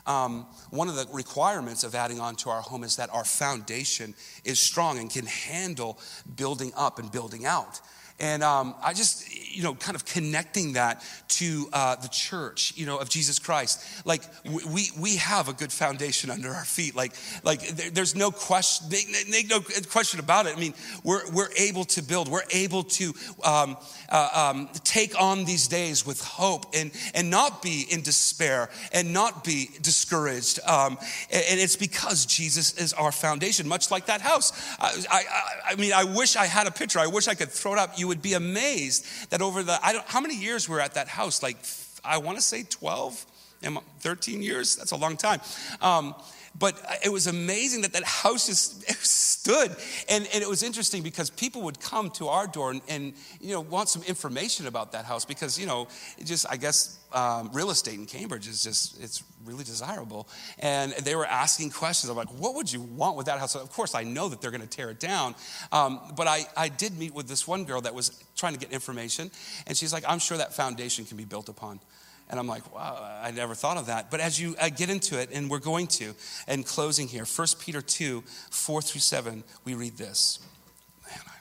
um, 0.05 0.45
one 0.69 0.87
of 0.87 0.95
the 0.95 1.07
requirements 1.11 1.83
of 1.83 1.93
adding 1.93 2.19
on 2.19 2.35
to 2.37 2.49
our 2.49 2.61
home 2.61 2.83
is 2.83 2.95
that 2.95 3.09
our 3.11 3.25
foundation 3.25 4.15
is 4.43 4.59
strong 4.59 4.97
and 4.97 5.09
can 5.09 5.25
handle 5.25 5.99
building 6.35 6.71
up 6.75 6.99
and 6.99 7.11
building 7.11 7.45
out. 7.45 7.81
And 8.19 8.43
um, 8.43 8.75
I 8.83 8.93
just, 8.93 9.33
you 9.55 9.63
know, 9.63 9.75
kind 9.75 9.95
of 9.95 10.05
connecting 10.05 10.73
that 10.73 11.03
to 11.29 11.69
uh, 11.71 11.95
the 11.95 12.09
church, 12.09 12.73
you 12.75 12.85
know, 12.85 12.97
of 12.97 13.09
Jesus 13.09 13.39
Christ. 13.39 14.05
Like 14.05 14.23
we 14.45 14.89
we 14.99 15.15
have 15.17 15.47
a 15.47 15.53
good 15.53 15.71
foundation 15.71 16.29
under 16.29 16.49
our 16.49 16.65
feet. 16.65 16.95
Like 16.95 17.13
like 17.43 17.61
there's 17.93 18.15
no 18.15 18.31
question, 18.31 18.89
make 19.29 19.49
no 19.49 19.61
question 19.89 20.19
about 20.19 20.47
it. 20.47 20.57
I 20.57 20.59
mean, 20.59 20.73
we're 21.03 21.29
we're 21.31 21.51
able 21.57 21.85
to 21.85 22.01
build. 22.01 22.27
We're 22.27 22.41
able 22.51 22.83
to 22.83 23.13
um, 23.43 23.77
uh, 24.09 24.51
um, 24.51 24.69
take 24.83 25.19
on 25.21 25.45
these 25.45 25.67
days 25.67 26.05
with 26.05 26.21
hope 26.21 26.65
and 26.73 26.91
and 27.13 27.29
not 27.29 27.61
be 27.61 27.85
in 27.89 28.01
despair 28.01 28.69
and 28.91 29.13
not 29.13 29.43
be 29.43 29.69
discouraged. 29.81 30.59
Um, 30.67 30.97
and 31.31 31.59
it's 31.59 31.75
because 31.75 32.25
Jesus 32.25 32.77
is 32.77 32.93
our 32.93 33.11
foundation, 33.11 33.67
much 33.67 33.91
like 33.91 34.07
that 34.07 34.21
house. 34.21 34.51
I, 34.79 35.05
I, 35.09 35.23
I 35.71 35.75
mean, 35.75 35.93
I 35.93 36.03
wish 36.03 36.35
I 36.35 36.45
had 36.45 36.67
a 36.67 36.71
picture. 36.71 36.99
I 36.99 37.07
wish 37.07 37.27
I 37.27 37.35
could 37.35 37.49
throw 37.49 37.73
it 37.73 37.79
up. 37.79 37.97
You 37.97 38.08
would 38.09 38.21
be 38.21 38.33
amazed 38.33 39.05
that 39.29 39.41
over 39.41 39.63
the, 39.63 39.79
I 39.81 39.93
don't, 39.93 40.05
how 40.05 40.19
many 40.19 40.35
years 40.35 40.67
we 40.67 40.75
were 40.75 40.81
at 40.81 40.95
that 40.95 41.07
house? 41.07 41.41
Like, 41.41 41.57
I 42.03 42.17
want 42.17 42.37
to 42.37 42.41
say 42.41 42.63
12, 42.63 43.25
13 43.99 44.41
years? 44.41 44.75
That's 44.75 44.91
a 44.91 44.97
long 44.97 45.15
time. 45.15 45.39
Um, 45.81 46.13
but 46.57 46.79
it 47.03 47.09
was 47.09 47.27
amazing 47.27 47.81
that 47.81 47.93
that 47.93 48.03
house 48.03 48.47
just 48.47 48.89
stood. 49.03 49.75
And, 50.09 50.27
and 50.33 50.43
it 50.43 50.49
was 50.49 50.63
interesting 50.63 51.03
because 51.03 51.29
people 51.29 51.61
would 51.63 51.79
come 51.79 52.09
to 52.11 52.27
our 52.27 52.47
door 52.47 52.71
and, 52.71 52.81
and, 52.87 53.13
you 53.39 53.53
know, 53.53 53.61
want 53.61 53.89
some 53.89 54.03
information 54.03 54.67
about 54.67 54.91
that 54.93 55.05
house 55.05 55.25
because, 55.25 55.59
you 55.59 55.65
know, 55.65 55.87
just, 56.23 56.45
I 56.49 56.57
guess, 56.57 56.97
um, 57.13 57.49
real 57.53 57.71
estate 57.71 57.95
in 57.95 58.05
Cambridge 58.05 58.47
is 58.47 58.63
just, 58.63 59.01
it's 59.01 59.23
really 59.45 59.63
desirable. 59.63 60.27
And 60.59 60.91
they 60.93 61.15
were 61.15 61.25
asking 61.25 61.71
questions. 61.71 62.09
I'm 62.09 62.17
like, 62.17 62.29
what 62.29 62.55
would 62.55 62.71
you 62.71 62.81
want 62.81 63.17
with 63.17 63.27
that 63.27 63.39
house? 63.39 63.53
So 63.53 63.61
of 63.61 63.71
course, 63.71 63.95
I 63.95 64.03
know 64.03 64.29
that 64.29 64.41
they're 64.41 64.51
going 64.51 64.61
to 64.61 64.67
tear 64.67 64.89
it 64.89 64.99
down. 64.99 65.35
Um, 65.71 65.99
but 66.15 66.27
I, 66.27 66.45
I 66.55 66.69
did 66.69 66.97
meet 66.97 67.13
with 67.13 67.27
this 67.27 67.47
one 67.47 67.65
girl 67.65 67.81
that 67.81 67.93
was 67.93 68.23
trying 68.35 68.53
to 68.53 68.59
get 68.59 68.71
information. 68.71 69.31
And 69.67 69.77
she's 69.77 69.93
like, 69.93 70.03
I'm 70.07 70.19
sure 70.19 70.37
that 70.37 70.53
foundation 70.53 71.05
can 71.05 71.17
be 71.17 71.25
built 71.25 71.49
upon. 71.49 71.79
And 72.29 72.39
I'm 72.39 72.47
like, 72.47 72.73
wow, 72.73 73.19
I 73.23 73.31
never 73.31 73.55
thought 73.55 73.77
of 73.77 73.87
that. 73.87 74.11
But 74.11 74.19
as 74.19 74.39
you 74.39 74.55
uh, 74.61 74.69
get 74.69 74.89
into 74.89 75.19
it, 75.19 75.29
and 75.33 75.49
we're 75.49 75.57
going 75.57 75.87
to, 75.87 76.13
and 76.47 76.63
closing 76.63 77.07
here, 77.07 77.25
1 77.25 77.47
Peter 77.59 77.81
2, 77.81 78.23
4 78.51 78.81
through 78.83 79.01
7, 79.01 79.43
we 79.65 79.73
read 79.73 79.97
this. 79.97 80.39
Man, 81.09 81.19
I... 81.25 81.31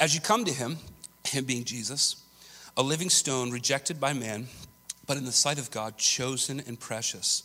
As 0.00 0.14
you 0.14 0.22
come 0.22 0.46
to 0.46 0.52
him, 0.52 0.78
him 1.24 1.44
being 1.44 1.64
Jesus, 1.64 2.16
a 2.78 2.82
living 2.82 3.10
stone 3.10 3.50
rejected 3.50 4.00
by 4.00 4.14
man, 4.14 4.46
but 5.06 5.18
in 5.18 5.26
the 5.26 5.32
sight 5.32 5.58
of 5.58 5.70
God, 5.70 5.98
chosen 5.98 6.62
and 6.66 6.80
precious. 6.80 7.42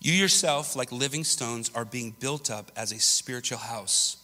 You 0.00 0.14
yourself, 0.14 0.74
like 0.74 0.90
living 0.90 1.24
stones, 1.24 1.70
are 1.74 1.84
being 1.84 2.14
built 2.18 2.50
up 2.50 2.72
as 2.76 2.92
a 2.92 2.98
spiritual 2.98 3.58
house 3.58 4.23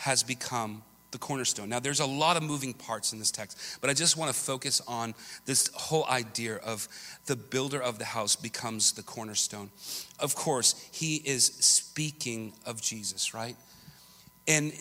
has 0.00 0.22
become 0.22 0.82
the 1.10 1.18
cornerstone. 1.18 1.68
Now, 1.68 1.78
there's 1.78 2.00
a 2.00 2.06
lot 2.06 2.38
of 2.38 2.42
moving 2.42 2.72
parts 2.72 3.12
in 3.12 3.18
this 3.18 3.30
text, 3.30 3.58
but 3.82 3.90
I 3.90 3.94
just 3.94 4.16
want 4.16 4.32
to 4.32 4.38
focus 4.38 4.80
on 4.88 5.14
this 5.44 5.68
whole 5.74 6.06
idea 6.06 6.56
of 6.56 6.88
the 7.26 7.36
builder 7.36 7.82
of 7.82 7.98
the 7.98 8.06
house 8.06 8.34
becomes 8.34 8.92
the 8.92 9.02
cornerstone. 9.02 9.70
Of 10.18 10.34
course, 10.34 10.88
he 10.90 11.16
is 11.16 11.44
speaking 11.44 12.54
of 12.64 12.80
Jesus, 12.80 13.34
right? 13.34 13.56
And 14.48 14.72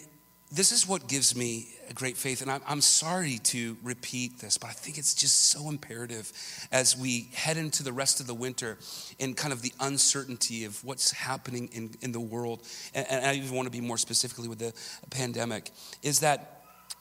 this 0.51 0.71
is 0.71 0.87
what 0.87 1.07
gives 1.07 1.35
me 1.35 1.67
a 1.89 1.93
great 1.93 2.17
faith. 2.17 2.41
And 2.41 2.51
I'm, 2.67 2.81
sorry 2.81 3.39
to 3.43 3.77
repeat 3.83 4.39
this, 4.39 4.57
but 4.57 4.69
I 4.69 4.73
think 4.73 4.97
it's 4.97 5.13
just 5.13 5.49
so 5.51 5.69
imperative 5.69 6.31
as 6.71 6.97
we 6.97 7.29
head 7.33 7.57
into 7.57 7.83
the 7.83 7.93
rest 7.93 8.19
of 8.19 8.27
the 8.27 8.33
winter 8.33 8.77
and 9.19 9.37
kind 9.37 9.53
of 9.53 9.61
the 9.61 9.73
uncertainty 9.79 10.65
of 10.65 10.83
what's 10.83 11.11
happening 11.11 11.69
in, 11.71 11.91
in 12.01 12.11
the 12.11 12.19
world. 12.19 12.63
And, 12.95 13.25
I 13.25 13.33
even 13.33 13.55
want 13.55 13.67
to 13.67 13.71
be 13.71 13.81
more 13.81 13.97
specifically 13.97 14.47
with 14.47 14.59
the 14.59 14.73
pandemic, 15.11 15.69
is 16.01 16.21
that 16.21 16.58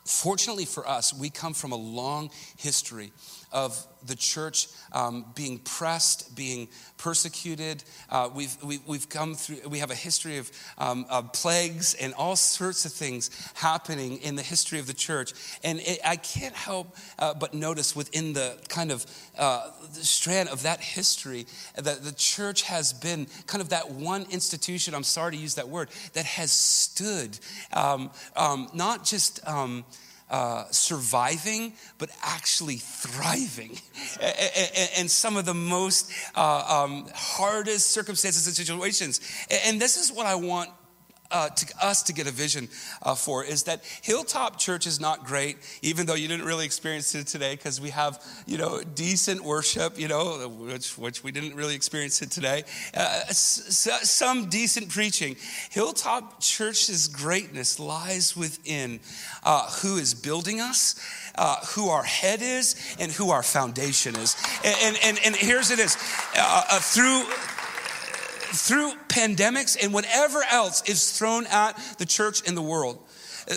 fortunately 0.09 0.65
for 0.65 0.89
us, 0.89 1.13
we 1.13 1.31
come 1.31 1.55
from 1.55 1.73
a 1.73 1.77
long 1.77 2.31
history 2.57 3.13
of 3.53 3.87
the 4.07 4.15
church 4.15 4.69
um, 4.93 5.25
being 5.35 5.59
pressed, 5.59 6.37
being 6.37 6.69
persecuted. 6.99 7.83
Uh, 8.11 8.29
we've, 8.33 8.57
we, 8.63 8.79
have 8.91 9.09
come 9.09 9.35
through, 9.35 9.69
we 9.69 9.79
have 9.79 9.91
a 9.91 9.95
history 9.95 10.39
of, 10.39 10.51
um, 10.77 11.07
of, 11.09 11.33
plagues 11.33 11.95
and 11.95 12.15
all 12.15 12.37
sorts 12.37 12.85
of 12.85 12.93
things 12.93 13.31
happening 13.55 14.19
in 14.19 14.37
the 14.37 14.43
history 14.43 14.79
of 14.79 14.87
the 14.87 14.95
church. 14.95 15.33
And 15.65 15.81
it, 15.81 15.99
I 16.05 16.17
can't 16.17 16.55
help 16.55 16.97
uh, 17.19 17.35
but 17.35 17.55
notice 17.55 17.97
within 17.97 18.33
the 18.33 18.59
kind 18.69 18.91
of 18.91 19.05
uh, 19.39 19.71
the 19.95 20.05
strand 20.05 20.49
of 20.49 20.63
that 20.63 20.81
history 20.81 21.47
that 21.75 22.05
the 22.05 22.13
church 22.13 22.63
has 22.63 22.93
been 22.93 23.27
kind 23.47 23.63
of 23.63 23.71
that 23.71 23.91
one 23.91 24.27
institution, 24.31 24.95
I'm 24.95 25.05
sorry 25.05 25.33
to 25.33 25.39
use 25.39 25.55
that 25.57 25.69
word, 25.69 25.89
that 26.13 26.25
has 26.25 26.53
stood, 26.53 27.39
um, 27.73 28.11
um 28.37 28.69
not 28.75 29.05
just 29.05 29.47
um, 29.47 29.85
uh, 30.31 30.65
surviving, 30.71 31.73
but 31.99 32.11
actually 32.23 32.77
thriving. 32.77 33.79
and 34.97 35.11
some 35.11 35.37
of 35.37 35.45
the 35.45 35.55
most 35.55 36.13
uh, 36.35 36.85
um, 36.85 37.07
hardest 37.15 37.91
circumstances 37.91 38.47
and 38.47 38.55
situations. 38.55 39.21
And 39.65 39.81
this 39.81 39.97
is 39.97 40.13
what 40.13 40.27
I 40.27 40.35
want 40.35 40.71
uh, 41.31 41.49
to 41.51 41.75
us 41.83 42.03
to 42.05 42.13
get 42.13 42.27
a 42.27 42.31
vision 42.31 42.69
uh, 43.03 43.15
for 43.15 43.45
is 43.45 43.65
that 43.65 43.85
Hilltop 44.03 44.59
Church 44.59 44.87
is 44.87 45.01
not 45.01 45.25
great, 45.25 45.59
even 45.83 46.07
though 46.07 46.15
you 46.15 46.29
didn't 46.29 46.47
really 46.47 46.65
experience 46.65 47.15
it 47.15 47.27
today 47.27 47.55
because 47.55 47.81
we 47.81 47.91
have, 47.91 48.23
you 48.47 48.59
know, 48.59 48.83
decent 48.83 49.43
worship, 49.43 49.99
you 49.99 50.09
know, 50.09 50.49
which, 50.49 50.97
which 50.97 51.23
we 51.23 51.33
didn't 51.33 51.55
really 51.55 51.75
experience 51.75 52.23
it 52.23 52.31
today. 52.31 52.65
Uh, 52.95 53.25
some 53.31 54.49
decent 54.49 54.89
preaching. 54.89 55.37
Hilltop 55.71 56.41
Church's 56.41 57.09
greatness 57.09 57.79
lies 57.79 58.37
within 58.37 59.01
uh, 59.45 59.69
who 59.83 59.97
is 59.97 60.15
building 60.15 60.61
us. 60.61 60.95
Uh, 61.35 61.55
who 61.67 61.89
our 61.89 62.03
head 62.03 62.41
is 62.43 62.75
and 62.99 63.13
who 63.13 63.31
our 63.31 63.45
foundation 63.45 64.17
is. 64.17 64.35
And, 64.65 64.99
and, 65.05 65.19
and 65.25 65.37
here's 65.37 65.71
it 65.71 65.79
is 65.79 65.97
uh, 66.35 66.81
through 66.81 67.23
through 68.53 68.93
pandemics 69.09 69.77
and 69.83 69.93
whatever 69.93 70.43
else 70.51 70.83
is 70.89 71.17
thrown 71.17 71.47
at 71.47 71.73
the 71.99 72.07
church 72.07 72.43
in 72.43 72.55
the 72.55 72.63
world, 72.63 72.99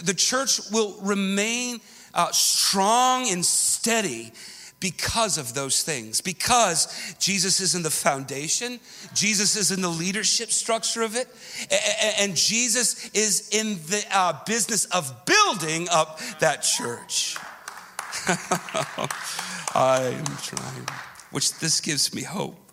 the 0.04 0.14
church 0.14 0.60
will 0.72 1.00
remain 1.02 1.80
uh, 2.14 2.32
strong 2.32 3.30
and 3.30 3.46
steady 3.46 4.32
because 4.82 5.38
of 5.38 5.54
those 5.54 5.84
things. 5.84 6.20
Because 6.20 7.16
Jesus 7.20 7.62
is 7.62 7.76
in 7.76 7.84
the 7.84 7.92
foundation, 7.92 8.80
Jesus 9.14 9.56
is 9.56 9.72
in 9.72 9.82
the 9.82 9.90
leadership 9.90 10.52
structure 10.52 11.04
of 11.04 11.16
it, 11.16 11.28
and 12.20 12.36
Jesus 12.36 13.10
is 13.14 13.50
in 13.52 13.76
the 13.88 14.04
uh, 14.12 14.44
business 14.46 14.86
of 14.86 15.26
building 15.26 15.88
up 15.90 16.20
that 16.40 16.64
church. 16.64 17.38
I 19.74 20.16
am 20.18 20.26
trying, 20.38 20.88
which 21.32 21.58
this 21.60 21.80
gives 21.80 22.14
me 22.14 22.24
hope. 22.24 22.71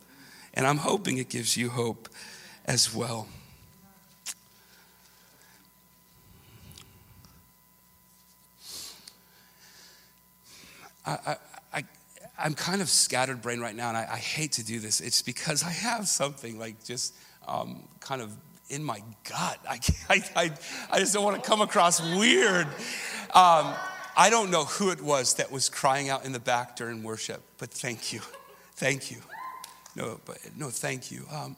And 0.59 0.67
I'm 0.67 0.79
hoping 0.79 1.19
it 1.19 1.29
gives 1.29 1.57
you 1.57 1.71
hope 1.71 2.09
as 2.65 2.93
well. 2.93 3.29
I, 11.07 11.13
I, 11.13 11.37
I, 11.73 11.85
am 12.45 12.55
kind 12.55 12.83
of 12.83 12.89
scattered 12.89 13.41
brain 13.41 13.61
right 13.61 13.75
now, 13.75 13.89
and 13.89 13.97
I, 13.97 14.09
I, 14.13 14.17
hate 14.17 14.53
to 14.53 14.65
do 14.65 14.81
this. 14.81 15.01
It's 15.01 15.23
because 15.23 15.63
I 15.63 15.71
have 15.71 16.09
something 16.09 16.59
like 16.59 16.85
just 16.85 17.15
um, 17.47 17.85
kind 18.01 18.21
of 18.21 18.37
in 18.69 18.83
my 18.83 19.01
gut. 19.31 19.61
I, 19.67 19.81
I, 20.35 20.53
I, 20.91 20.99
just 20.99 21.15
don't 21.15 21.23
want 21.23 21.41
to 21.43 21.49
come 21.49 21.61
across 21.61 22.03
weird. 22.17 22.67
Um, 23.33 23.75
I 24.17 24.29
don't 24.29 24.51
know 24.51 24.65
who 24.65 24.91
it 24.91 25.01
was 25.01 25.35
that 25.35 25.53
was 25.53 25.69
crying 25.69 26.09
out 26.09 26.25
in 26.27 26.33
the 26.33 26.41
back 26.41 26.75
during 26.75 27.05
worship, 27.05 27.43
but 27.59 27.71
thank 27.71 28.13
you. 28.13 28.21
Thank 28.75 29.13
you. 29.13 29.19
No, 29.99 30.21
but 30.25 30.39
no, 30.57 30.71
thank 30.71 31.11
you. 31.11 31.25
Um, 31.33 31.57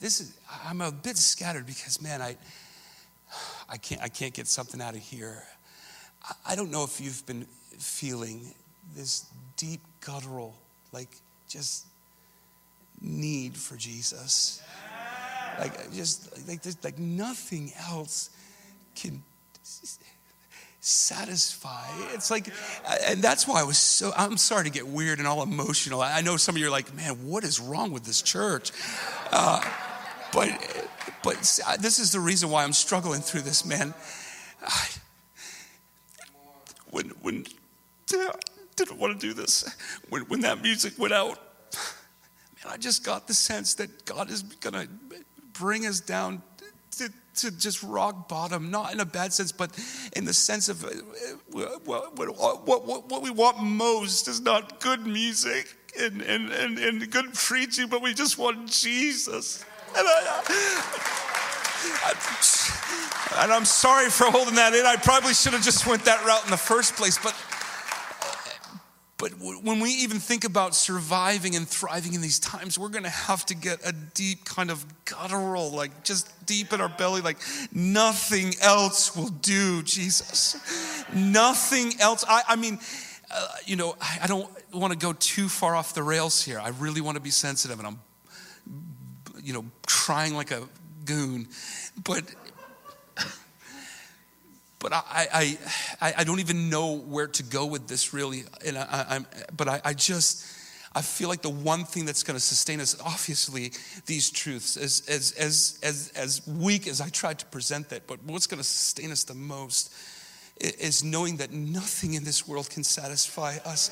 this 0.00 0.20
is, 0.20 0.38
I'm 0.66 0.82
a 0.82 0.92
bit 0.92 1.16
scattered 1.16 1.64
because, 1.64 2.02
man, 2.02 2.20
I, 2.20 2.36
I 3.70 3.78
can't, 3.78 4.02
I 4.02 4.08
can't 4.08 4.34
get 4.34 4.46
something 4.46 4.82
out 4.82 4.94
of 4.94 5.00
here. 5.00 5.42
I, 6.22 6.52
I 6.52 6.56
don't 6.56 6.70
know 6.70 6.84
if 6.84 7.00
you've 7.00 7.24
been 7.24 7.46
feeling 7.78 8.54
this 8.94 9.24
deep 9.56 9.80
guttural, 10.02 10.54
like 10.92 11.08
just 11.48 11.86
need 13.00 13.56
for 13.56 13.76
Jesus. 13.76 14.62
Like 15.58 15.92
just 15.92 16.48
like 16.48 16.60
like 16.82 16.98
nothing 16.98 17.72
else 17.88 18.30
can 18.96 19.22
satisfy. 20.84 21.86
It's 22.12 22.30
like, 22.30 22.48
and 23.06 23.22
that's 23.22 23.48
why 23.48 23.60
I 23.60 23.64
was 23.64 23.78
so, 23.78 24.12
I'm 24.16 24.36
sorry 24.36 24.64
to 24.64 24.70
get 24.70 24.86
weird 24.86 25.18
and 25.18 25.26
all 25.26 25.42
emotional. 25.42 26.02
I 26.02 26.20
know 26.20 26.36
some 26.36 26.56
of 26.56 26.60
you 26.60 26.66
are 26.66 26.70
like, 26.70 26.94
man, 26.94 27.26
what 27.26 27.42
is 27.42 27.58
wrong 27.58 27.90
with 27.90 28.04
this 28.04 28.20
church? 28.20 28.70
Uh, 29.32 29.62
but, 30.30 30.50
but 31.22 31.36
this 31.80 31.98
is 31.98 32.12
the 32.12 32.20
reason 32.20 32.50
why 32.50 32.64
I'm 32.64 32.74
struggling 32.74 33.22
through 33.22 33.42
this, 33.42 33.64
man. 33.64 33.94
I, 34.62 34.88
when, 36.90 37.08
when, 37.22 37.46
I 38.12 38.32
didn't 38.76 38.98
want 38.98 39.18
to 39.18 39.26
do 39.26 39.32
this. 39.32 39.64
When, 40.10 40.22
when 40.22 40.40
that 40.40 40.60
music 40.60 40.98
went 40.98 41.14
out, 41.14 41.38
man, 42.62 42.74
I 42.74 42.76
just 42.76 43.04
got 43.04 43.26
the 43.26 43.34
sense 43.34 43.72
that 43.74 44.04
God 44.04 44.30
is 44.30 44.42
going 44.42 44.74
to 44.74 44.88
bring 45.54 45.86
us 45.86 46.00
down 46.00 46.42
to, 46.96 47.12
to 47.36 47.50
just 47.50 47.82
rock 47.82 48.28
bottom, 48.28 48.70
not 48.70 48.92
in 48.92 49.00
a 49.00 49.04
bad 49.04 49.32
sense, 49.32 49.52
but 49.52 49.70
in 50.14 50.24
the 50.24 50.32
sense 50.32 50.68
of 50.68 50.84
uh, 50.84 50.88
what, 51.50 52.16
what, 52.16 52.26
what, 52.66 53.08
what 53.10 53.22
we 53.22 53.30
want 53.30 53.62
most 53.62 54.28
is 54.28 54.40
not 54.40 54.80
good 54.80 55.06
music 55.06 55.76
and, 55.98 56.22
and, 56.22 56.50
and, 56.50 56.78
and 56.78 57.10
good 57.10 57.34
preaching, 57.34 57.88
but 57.88 58.02
we 58.02 58.14
just 58.14 58.38
want 58.38 58.68
Jesus. 58.68 59.64
And, 59.96 60.06
I, 60.06 60.84
I'm 63.36 63.64
sorry 63.64 64.10
for 64.10 64.24
holding 64.24 64.54
that 64.56 64.74
in. 64.74 64.86
I 64.86 64.96
probably 64.96 65.34
should 65.34 65.52
have 65.52 65.62
just 65.62 65.86
went 65.86 66.04
that 66.04 66.24
route 66.24 66.44
in 66.44 66.50
the 66.50 66.56
first 66.56 66.94
place, 66.96 67.18
but 67.18 67.34
But 69.24 69.32
when 69.40 69.80
we 69.80 69.88
even 69.88 70.18
think 70.18 70.44
about 70.44 70.74
surviving 70.74 71.56
and 71.56 71.66
thriving 71.66 72.12
in 72.12 72.20
these 72.20 72.38
times, 72.38 72.78
we're 72.78 72.90
going 72.90 73.04
to 73.04 73.08
have 73.08 73.46
to 73.46 73.54
get 73.54 73.80
a 73.82 73.90
deep 73.90 74.44
kind 74.44 74.70
of 74.70 74.84
guttural, 75.06 75.70
like 75.70 76.04
just 76.04 76.44
deep 76.44 76.74
in 76.74 76.82
our 76.82 76.90
belly, 76.90 77.22
like 77.22 77.38
nothing 77.72 78.52
else 78.60 79.16
will 79.16 79.30
do, 79.30 79.82
Jesus. 79.82 80.62
Nothing 81.14 81.98
else. 82.00 82.22
I, 82.28 82.42
I 82.48 82.56
mean, 82.56 82.78
uh, 83.34 83.48
you 83.64 83.76
know, 83.76 83.96
I, 83.98 84.18
I 84.24 84.26
don't 84.26 84.46
want 84.74 84.92
to 84.92 84.98
go 84.98 85.14
too 85.14 85.48
far 85.48 85.74
off 85.74 85.94
the 85.94 86.02
rails 86.02 86.44
here. 86.44 86.60
I 86.60 86.68
really 86.68 87.00
want 87.00 87.14
to 87.14 87.22
be 87.22 87.30
sensitive, 87.30 87.78
and 87.78 87.86
I'm, 87.86 88.00
you 89.42 89.54
know, 89.54 89.64
crying 89.86 90.34
like 90.34 90.50
a 90.50 90.68
goon. 91.06 91.48
But 92.04 92.24
but 94.84 94.92
I, 94.92 95.56
I, 96.02 96.14
I, 96.18 96.24
don't 96.24 96.40
even 96.40 96.68
know 96.68 96.98
where 96.98 97.26
to 97.26 97.42
go 97.42 97.64
with 97.64 97.88
this 97.88 98.12
really. 98.12 98.44
And 98.66 98.76
I, 98.76 99.06
I'm, 99.08 99.26
but 99.56 99.66
I, 99.66 99.80
I 99.82 99.94
just, 99.94 100.44
I 100.94 101.00
feel 101.00 101.30
like 101.30 101.40
the 101.40 101.48
one 101.48 101.86
thing 101.86 102.04
that's 102.04 102.22
going 102.22 102.36
to 102.36 102.44
sustain 102.44 102.82
us, 102.82 102.94
obviously, 103.02 103.72
these 104.04 104.30
truths, 104.30 104.76
as, 104.76 105.02
as, 105.08 105.32
as, 105.38 105.78
as, 105.82 106.12
as 106.14 106.46
weak 106.46 106.86
as 106.86 107.00
I 107.00 107.08
tried 107.08 107.38
to 107.38 107.46
present 107.46 107.88
that, 107.88 108.06
but 108.06 108.22
what's 108.24 108.46
going 108.46 108.58
to 108.58 108.68
sustain 108.68 109.10
us 109.10 109.24
the 109.24 109.32
most 109.32 109.90
is 110.60 111.02
knowing 111.02 111.38
that 111.38 111.50
nothing 111.50 112.12
in 112.12 112.24
this 112.24 112.46
world 112.46 112.68
can 112.68 112.84
satisfy 112.84 113.56
us 113.64 113.88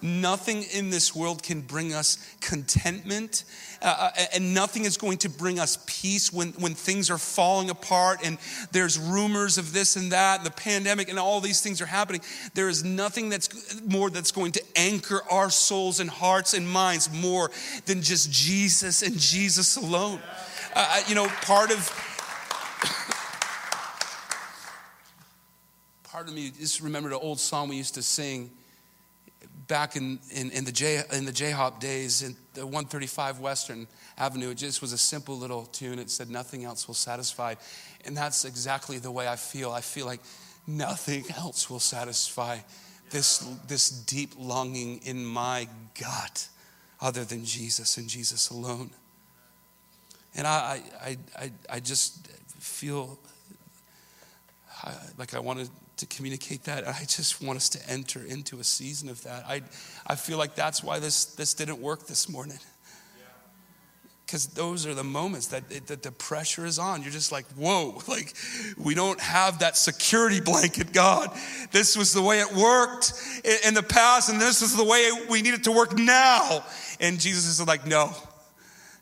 Nothing 0.00 0.62
in 0.62 0.90
this 0.90 1.14
world 1.14 1.42
can 1.42 1.60
bring 1.60 1.92
us 1.92 2.18
contentment, 2.40 3.44
uh, 3.82 4.10
uh, 4.16 4.24
and 4.34 4.54
nothing 4.54 4.84
is 4.84 4.96
going 4.96 5.18
to 5.18 5.28
bring 5.28 5.58
us 5.58 5.78
peace 5.86 6.32
when, 6.32 6.52
when 6.52 6.74
things 6.74 7.10
are 7.10 7.18
falling 7.18 7.68
apart 7.68 8.20
and 8.22 8.38
there's 8.70 8.98
rumors 8.98 9.58
of 9.58 9.72
this 9.72 9.96
and 9.96 10.12
that, 10.12 10.38
and 10.38 10.46
the 10.46 10.52
pandemic, 10.52 11.08
and 11.08 11.18
all 11.18 11.40
these 11.40 11.60
things 11.60 11.80
are 11.80 11.86
happening. 11.86 12.20
There 12.54 12.68
is 12.68 12.84
nothing 12.84 13.28
that's 13.28 13.80
more 13.82 14.08
that's 14.08 14.30
going 14.30 14.52
to 14.52 14.62
anchor 14.76 15.22
our 15.30 15.50
souls 15.50 15.98
and 15.98 16.08
hearts 16.08 16.54
and 16.54 16.68
minds 16.68 17.12
more 17.12 17.50
than 17.86 18.00
just 18.00 18.30
Jesus 18.30 19.02
and 19.02 19.18
Jesus 19.18 19.76
alone. 19.76 20.20
Uh, 20.74 20.86
uh 20.88 21.00
you 21.08 21.16
know, 21.16 21.26
part 21.42 21.72
of 21.72 21.78
part 26.04 26.28
of 26.28 26.34
me 26.34 26.50
just 26.50 26.80
remembered 26.80 27.12
an 27.12 27.18
old 27.20 27.40
song 27.40 27.68
we 27.68 27.76
used 27.76 27.94
to 27.94 28.02
sing 28.02 28.50
back 29.68 29.96
in, 29.96 30.18
in, 30.30 30.50
in 30.50 30.64
the 30.64 30.72
J, 30.72 31.02
in 31.12 31.26
the 31.26 31.32
J-Hop 31.32 31.78
days 31.78 32.22
in 32.22 32.34
the 32.54 32.64
135 32.64 33.38
Western 33.38 33.86
Avenue. 34.16 34.50
It 34.50 34.56
just 34.56 34.80
was 34.80 34.92
a 34.92 34.98
simple 34.98 35.38
little 35.38 35.66
tune. 35.66 35.98
It 35.98 36.10
said, 36.10 36.30
nothing 36.30 36.64
else 36.64 36.88
will 36.88 36.94
satisfy. 36.94 37.54
And 38.04 38.16
that's 38.16 38.44
exactly 38.44 38.98
the 38.98 39.10
way 39.10 39.28
I 39.28 39.36
feel. 39.36 39.70
I 39.70 39.82
feel 39.82 40.06
like 40.06 40.20
nothing 40.66 41.24
else 41.36 41.70
will 41.70 41.80
satisfy 41.80 42.58
this, 43.10 43.38
this 43.66 43.90
deep 43.90 44.32
longing 44.38 45.00
in 45.04 45.24
my 45.24 45.68
gut 46.00 46.48
other 47.00 47.24
than 47.24 47.44
Jesus 47.44 47.96
and 47.98 48.08
Jesus 48.08 48.50
alone. 48.50 48.90
And 50.34 50.46
I, 50.46 50.80
I, 51.00 51.16
I, 51.36 51.52
I 51.70 51.80
just 51.80 52.26
feel 52.58 53.18
uh, 54.84 54.94
like 55.16 55.34
I 55.34 55.38
want 55.38 55.60
to 55.60 55.70
to 55.98 56.06
communicate 56.06 56.64
that. 56.64 56.86
I 56.88 57.00
just 57.00 57.42
want 57.42 57.56
us 57.56 57.68
to 57.70 57.90
enter 57.90 58.24
into 58.24 58.58
a 58.60 58.64
season 58.64 59.08
of 59.08 59.22
that. 59.24 59.44
I, 59.46 59.62
I 60.06 60.14
feel 60.14 60.38
like 60.38 60.54
that's 60.54 60.82
why 60.82 60.98
this, 60.98 61.26
this 61.26 61.54
didn't 61.54 61.80
work 61.80 62.06
this 62.06 62.28
morning. 62.28 62.58
Because 64.24 64.46
those 64.48 64.84
are 64.84 64.92
the 64.92 65.04
moments 65.04 65.46
that, 65.48 65.64
it, 65.70 65.86
that 65.86 66.02
the 66.02 66.12
pressure 66.12 66.66
is 66.66 66.78
on. 66.78 67.02
You're 67.02 67.10
just 67.10 67.32
like, 67.32 67.46
whoa, 67.52 68.02
like 68.08 68.34
we 68.76 68.94
don't 68.94 69.18
have 69.20 69.60
that 69.60 69.76
security 69.76 70.40
blanket, 70.40 70.92
God. 70.92 71.30
This 71.72 71.96
was 71.96 72.12
the 72.12 72.22
way 72.22 72.40
it 72.40 72.52
worked 72.52 73.12
in 73.66 73.74
the 73.74 73.82
past, 73.82 74.28
and 74.28 74.40
this 74.40 74.60
is 74.60 74.76
the 74.76 74.84
way 74.84 75.10
we 75.30 75.40
need 75.40 75.54
it 75.54 75.64
to 75.64 75.72
work 75.72 75.96
now. 75.96 76.62
And 77.00 77.18
Jesus 77.18 77.46
is 77.46 77.66
like, 77.66 77.86
no, 77.86 78.12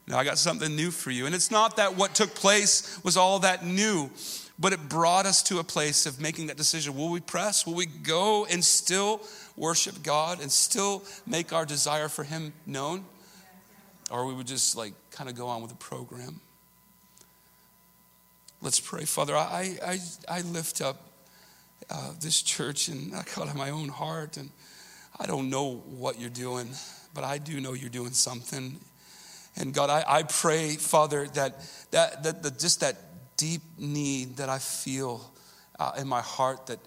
no, 0.06 0.16
I 0.16 0.22
got 0.22 0.38
something 0.38 0.76
new 0.76 0.92
for 0.92 1.11
you. 1.11 1.26
And 1.26 1.35
it's 1.35 1.50
not 1.50 1.76
that 1.76 1.96
what 1.96 2.14
took 2.14 2.35
place 2.35 3.00
was 3.02 3.16
all 3.16 3.40
that 3.40 3.66
new 3.66 4.11
but 4.59 4.73
it 4.73 4.88
brought 4.88 5.27
us 5.27 5.42
to 5.45 5.59
a 5.59 5.64
place 5.64 6.07
of 6.07 6.21
making 6.21 6.47
that 6.47 6.57
decision. 6.57 6.97
Will 6.97 7.11
we 7.11 7.21
press? 7.21 7.66
Will 7.66 7.75
we 7.75 7.87
go 7.87 8.47
and 8.47 8.64
still 8.64 9.21
worship 9.57 10.03
God 10.03 10.40
and 10.40 10.51
still 10.51 11.03
make 11.27 11.53
our 11.53 11.66
desire 11.66 12.09
for 12.09 12.25
Him 12.25 12.53
known? 12.64 13.05
Or 14.11 14.27
we 14.27 14.35
would 14.35 14.47
just 14.47 14.77
like 14.77 14.95
kind 15.11 15.29
of 15.29 15.37
go 15.37 15.49
on 15.49 15.61
with 15.61 15.71
the 15.71 15.77
program. 15.77 16.40
Let's 18.62 18.81
pray. 18.81 19.05
Father, 19.05 19.37
I, 19.37 19.77
I, 19.85 19.99
I 20.29 20.40
lift 20.40 20.81
up 20.81 20.97
uh, 21.90 22.12
this 22.21 22.42
church 22.42 22.88
and 22.88 23.14
I 23.14 23.23
call 23.23 23.49
it 23.49 23.55
my 23.55 23.71
own 23.71 23.88
heart. 23.88 24.38
And 24.38 24.51
I 25.19 25.27
don't 25.27 25.51
know 25.51 25.83
what 25.87 26.19
you're 26.19 26.31
doing, 26.31 26.69
but 27.14 27.25
I 27.25 27.38
do 27.38 27.61
know 27.61 27.75
you're 27.75 27.90
doing 27.90 28.12
something. 28.12 28.79
And 29.57 29.73
God, 29.73 29.90
I, 29.90 30.05
I 30.07 30.23
pray, 30.23 30.77
Father, 30.77 31.27
that, 31.35 31.61
that, 31.90 32.23
that, 32.23 32.42
that 32.42 32.59
just 32.59 32.81
that 32.81 33.06
deep 33.37 33.62
need 33.79 34.37
that 34.37 34.49
I 34.49 34.59
feel 34.59 35.31
uh, 35.79 35.92
in 35.99 36.09
my 36.09 36.20
heart 36.20 36.66
that 36.68 36.79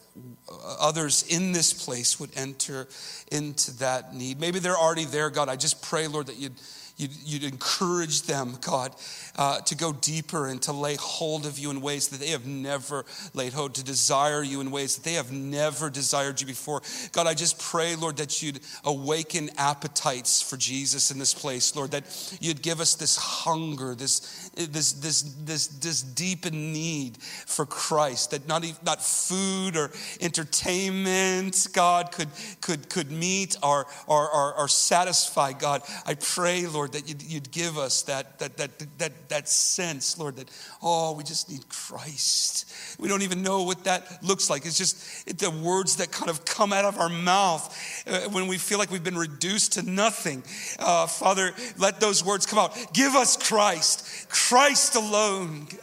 others 0.79 1.23
in 1.29 1.51
this 1.51 1.73
place 1.73 2.19
would 2.19 2.31
enter 2.35 2.87
into 3.31 3.77
that 3.77 4.15
need. 4.15 4.39
Maybe 4.39 4.59
they're 4.59 4.77
already 4.77 5.05
there, 5.05 5.29
God. 5.29 5.49
I 5.49 5.55
just 5.55 5.81
pray, 5.81 6.07
Lord, 6.07 6.27
that 6.27 6.37
you'd 6.37 6.55
You'd, 6.99 7.15
you'd 7.23 7.43
encourage 7.45 8.23
them, 8.23 8.57
God, 8.59 8.93
uh, 9.37 9.61
to 9.61 9.75
go 9.75 9.93
deeper 9.93 10.47
and 10.47 10.61
to 10.63 10.73
lay 10.73 10.95
hold 10.95 11.45
of 11.45 11.57
you 11.57 11.71
in 11.71 11.79
ways 11.79 12.09
that 12.09 12.19
they 12.19 12.31
have 12.31 12.45
never 12.45 13.05
laid 13.33 13.53
hold, 13.53 13.75
to 13.75 13.85
desire 13.85 14.43
you 14.43 14.59
in 14.59 14.69
ways 14.69 14.97
that 14.97 15.05
they 15.05 15.13
have 15.13 15.31
never 15.31 15.89
desired 15.89 16.41
you 16.41 16.45
before. 16.45 16.81
God, 17.13 17.25
I 17.25 17.35
just 17.35 17.57
pray, 17.57 17.95
Lord, 17.95 18.17
that 18.17 18.41
you'd 18.43 18.59
awaken 18.83 19.49
appetites 19.57 20.41
for 20.41 20.57
Jesus 20.57 21.09
in 21.09 21.19
this 21.19 21.33
place, 21.33 21.73
Lord, 21.73 21.91
that 21.91 22.37
you'd 22.41 22.61
give 22.61 22.81
us 22.81 22.95
this 22.95 23.15
hunger, 23.15 23.95
this, 23.95 24.49
this, 24.55 24.91
this, 24.91 25.21
this, 25.45 25.67
this 25.67 26.01
deep 26.01 26.51
need 26.51 27.15
for 27.21 27.65
Christ, 27.65 28.31
that 28.31 28.45
not, 28.45 28.65
even, 28.65 28.75
not 28.83 29.01
food 29.01 29.77
or 29.77 29.91
entertainment, 30.19 31.67
God, 31.71 32.11
could, 32.11 32.27
could, 32.59 32.89
could 32.89 33.09
meet 33.09 33.55
or, 33.63 33.87
or, 34.05 34.29
or, 34.29 34.53
or 34.55 34.67
satisfy, 34.67 35.53
God. 35.53 35.81
I 36.05 36.15
pray, 36.15 36.67
Lord, 36.67 36.88
Lord, 36.89 37.03
that 37.03 37.09
you'd, 37.09 37.21
you'd 37.21 37.51
give 37.51 37.77
us 37.77 38.03
that, 38.03 38.39
that, 38.39 38.57
that, 38.57 38.97
that, 38.97 39.29
that 39.29 39.49
sense, 39.49 40.17
Lord, 40.17 40.37
that, 40.37 40.49
oh, 40.81 41.13
we 41.13 41.23
just 41.23 41.49
need 41.49 41.67
Christ. 41.69 42.71
We 42.99 43.07
don't 43.07 43.21
even 43.21 43.43
know 43.43 43.63
what 43.63 43.83
that 43.83 44.23
looks 44.23 44.49
like. 44.49 44.65
It's 44.65 44.77
just 44.77 45.27
it, 45.27 45.37
the 45.37 45.51
words 45.51 45.97
that 45.97 46.11
kind 46.11 46.29
of 46.29 46.45
come 46.45 46.73
out 46.73 46.85
of 46.85 46.97
our 46.97 47.09
mouth 47.09 48.03
uh, 48.07 48.29
when 48.29 48.47
we 48.47 48.57
feel 48.57 48.79
like 48.79 48.91
we've 48.91 49.03
been 49.03 49.17
reduced 49.17 49.73
to 49.73 49.83
nothing. 49.83 50.43
Uh, 50.79 51.05
Father, 51.07 51.53
let 51.77 51.99
those 51.99 52.25
words 52.25 52.45
come 52.45 52.59
out. 52.59 52.93
Give 52.93 53.13
us 53.13 53.37
Christ, 53.37 54.29
Christ 54.29 54.95
alone, 54.95 55.67
God. 55.69 55.79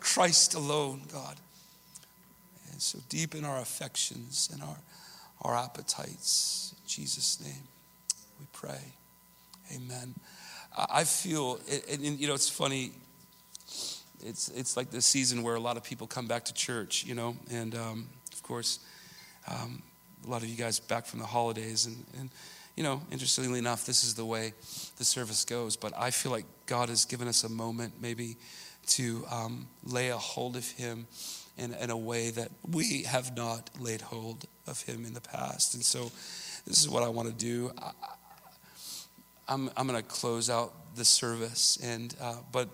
Christ 0.00 0.54
alone, 0.54 1.02
God. 1.12 1.36
And 2.72 2.80
so 2.80 2.98
deep 3.08 3.34
in 3.34 3.44
our 3.44 3.58
affections 3.58 4.50
and 4.52 4.62
our, 4.62 4.76
our 5.42 5.56
appetites. 5.56 6.74
In 6.82 6.88
Jesus' 6.88 7.40
name, 7.42 7.62
we 8.38 8.46
pray. 8.52 8.95
Amen. 9.74 10.14
I 10.76 11.04
feel, 11.04 11.58
and, 11.90 12.02
you 12.02 12.28
know, 12.28 12.34
it's 12.34 12.48
funny. 12.48 12.92
It's 14.22 14.48
it's 14.48 14.76
like 14.76 14.90
the 14.90 15.00
season 15.00 15.42
where 15.42 15.54
a 15.54 15.60
lot 15.60 15.76
of 15.76 15.84
people 15.84 16.06
come 16.06 16.26
back 16.26 16.44
to 16.46 16.54
church, 16.54 17.04
you 17.04 17.14
know, 17.14 17.36
and 17.50 17.74
um, 17.74 18.08
of 18.32 18.42
course, 18.42 18.80
um, 19.48 19.82
a 20.26 20.30
lot 20.30 20.42
of 20.42 20.48
you 20.48 20.56
guys 20.56 20.80
back 20.80 21.06
from 21.06 21.20
the 21.20 21.26
holidays, 21.26 21.86
and, 21.86 22.04
and 22.18 22.30
you 22.76 22.82
know, 22.82 23.00
interestingly 23.10 23.58
enough, 23.58 23.86
this 23.86 24.04
is 24.04 24.14
the 24.14 24.24
way 24.24 24.52
the 24.98 25.04
service 25.04 25.44
goes. 25.44 25.76
But 25.76 25.92
I 25.96 26.10
feel 26.10 26.32
like 26.32 26.44
God 26.66 26.88
has 26.88 27.04
given 27.04 27.28
us 27.28 27.44
a 27.44 27.48
moment, 27.48 27.94
maybe, 28.00 28.36
to 28.88 29.24
um, 29.30 29.66
lay 29.84 30.08
a 30.08 30.16
hold 30.16 30.56
of 30.56 30.68
Him 30.72 31.06
in, 31.56 31.72
in 31.74 31.90
a 31.90 31.96
way 31.96 32.30
that 32.30 32.50
we 32.70 33.04
have 33.04 33.36
not 33.36 33.70
laid 33.80 34.02
hold 34.02 34.46
of 34.66 34.82
Him 34.82 35.04
in 35.06 35.14
the 35.14 35.20
past. 35.20 35.74
And 35.74 35.82
so, 35.82 36.10
this 36.66 36.78
is 36.78 36.88
what 36.88 37.02
I 37.02 37.08
want 37.08 37.28
to 37.28 37.34
do. 37.34 37.72
I, 37.78 37.92
I'm, 39.48 39.70
I'm 39.76 39.86
going 39.86 40.00
to 40.00 40.08
close 40.08 40.50
out 40.50 40.96
the 40.96 41.04
service, 41.04 41.78
and 41.82 42.14
uh, 42.20 42.36
but 42.50 42.68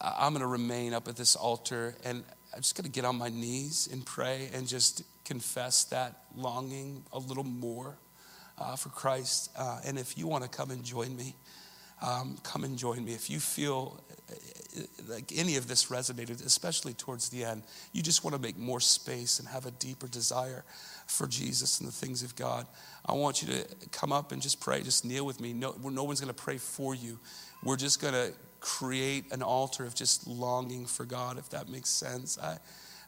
I'm 0.00 0.32
going 0.32 0.42
to 0.42 0.46
remain 0.46 0.94
up 0.94 1.08
at 1.08 1.16
this 1.16 1.36
altar, 1.36 1.94
and 2.04 2.22
I'm 2.54 2.60
just 2.60 2.76
going 2.76 2.84
to 2.84 2.90
get 2.90 3.04
on 3.04 3.16
my 3.16 3.28
knees 3.28 3.88
and 3.90 4.04
pray 4.04 4.50
and 4.52 4.66
just 4.68 5.02
confess 5.24 5.84
that 5.84 6.24
longing 6.36 7.04
a 7.12 7.18
little 7.18 7.44
more 7.44 7.96
uh, 8.58 8.76
for 8.76 8.90
Christ. 8.90 9.50
Uh, 9.56 9.80
and 9.84 9.98
if 9.98 10.16
you 10.18 10.26
want 10.26 10.44
to 10.44 10.50
come 10.50 10.70
and 10.70 10.84
join 10.84 11.16
me, 11.16 11.34
um, 12.02 12.36
come 12.42 12.64
and 12.64 12.76
join 12.76 13.04
me. 13.04 13.14
If 13.14 13.30
you 13.30 13.40
feel 13.40 14.02
uh, 14.30 14.82
like 15.08 15.32
any 15.34 15.56
of 15.56 15.68
this 15.68 15.86
resonated, 15.86 16.44
especially 16.44 16.94
towards 16.94 17.28
the 17.28 17.44
end, 17.44 17.62
you 17.92 18.02
just 18.02 18.24
want 18.24 18.34
to 18.36 18.42
make 18.42 18.58
more 18.58 18.80
space 18.80 19.38
and 19.38 19.48
have 19.48 19.66
a 19.66 19.70
deeper 19.72 20.08
desire 20.08 20.64
for 21.12 21.26
Jesus 21.26 21.80
and 21.80 21.88
the 21.88 21.92
things 21.92 22.22
of 22.22 22.34
God. 22.36 22.66
I 23.06 23.12
want 23.12 23.42
you 23.42 23.48
to 23.52 23.64
come 23.90 24.12
up 24.12 24.32
and 24.32 24.42
just 24.42 24.60
pray, 24.60 24.82
just 24.82 25.04
kneel 25.04 25.26
with 25.26 25.40
me. 25.40 25.52
No, 25.52 25.74
no 25.82 26.04
one's 26.04 26.20
going 26.20 26.34
to 26.34 26.42
pray 26.42 26.58
for 26.58 26.94
you. 26.94 27.18
We're 27.62 27.76
just 27.76 28.00
going 28.00 28.14
to 28.14 28.32
create 28.60 29.32
an 29.32 29.42
altar 29.42 29.84
of 29.84 29.94
just 29.94 30.26
longing 30.26 30.86
for 30.86 31.04
God, 31.04 31.38
if 31.38 31.48
that 31.50 31.68
makes 31.68 31.88
sense. 31.88 32.38
I, 32.38 32.58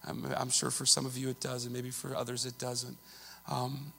I'm, 0.07 0.25
I'm 0.37 0.51
sure 0.51 0.71
for 0.71 0.87
some 0.87 1.07
of 1.07 1.17
you 1.17 1.31
it 1.31 1.40
does, 1.40 1.64
and 1.64 1.73
maybe 1.75 1.90
for 1.90 2.14
others 2.17 2.45
it 2.47 2.59
doesn't. 2.59 2.97
Um, 3.51 3.93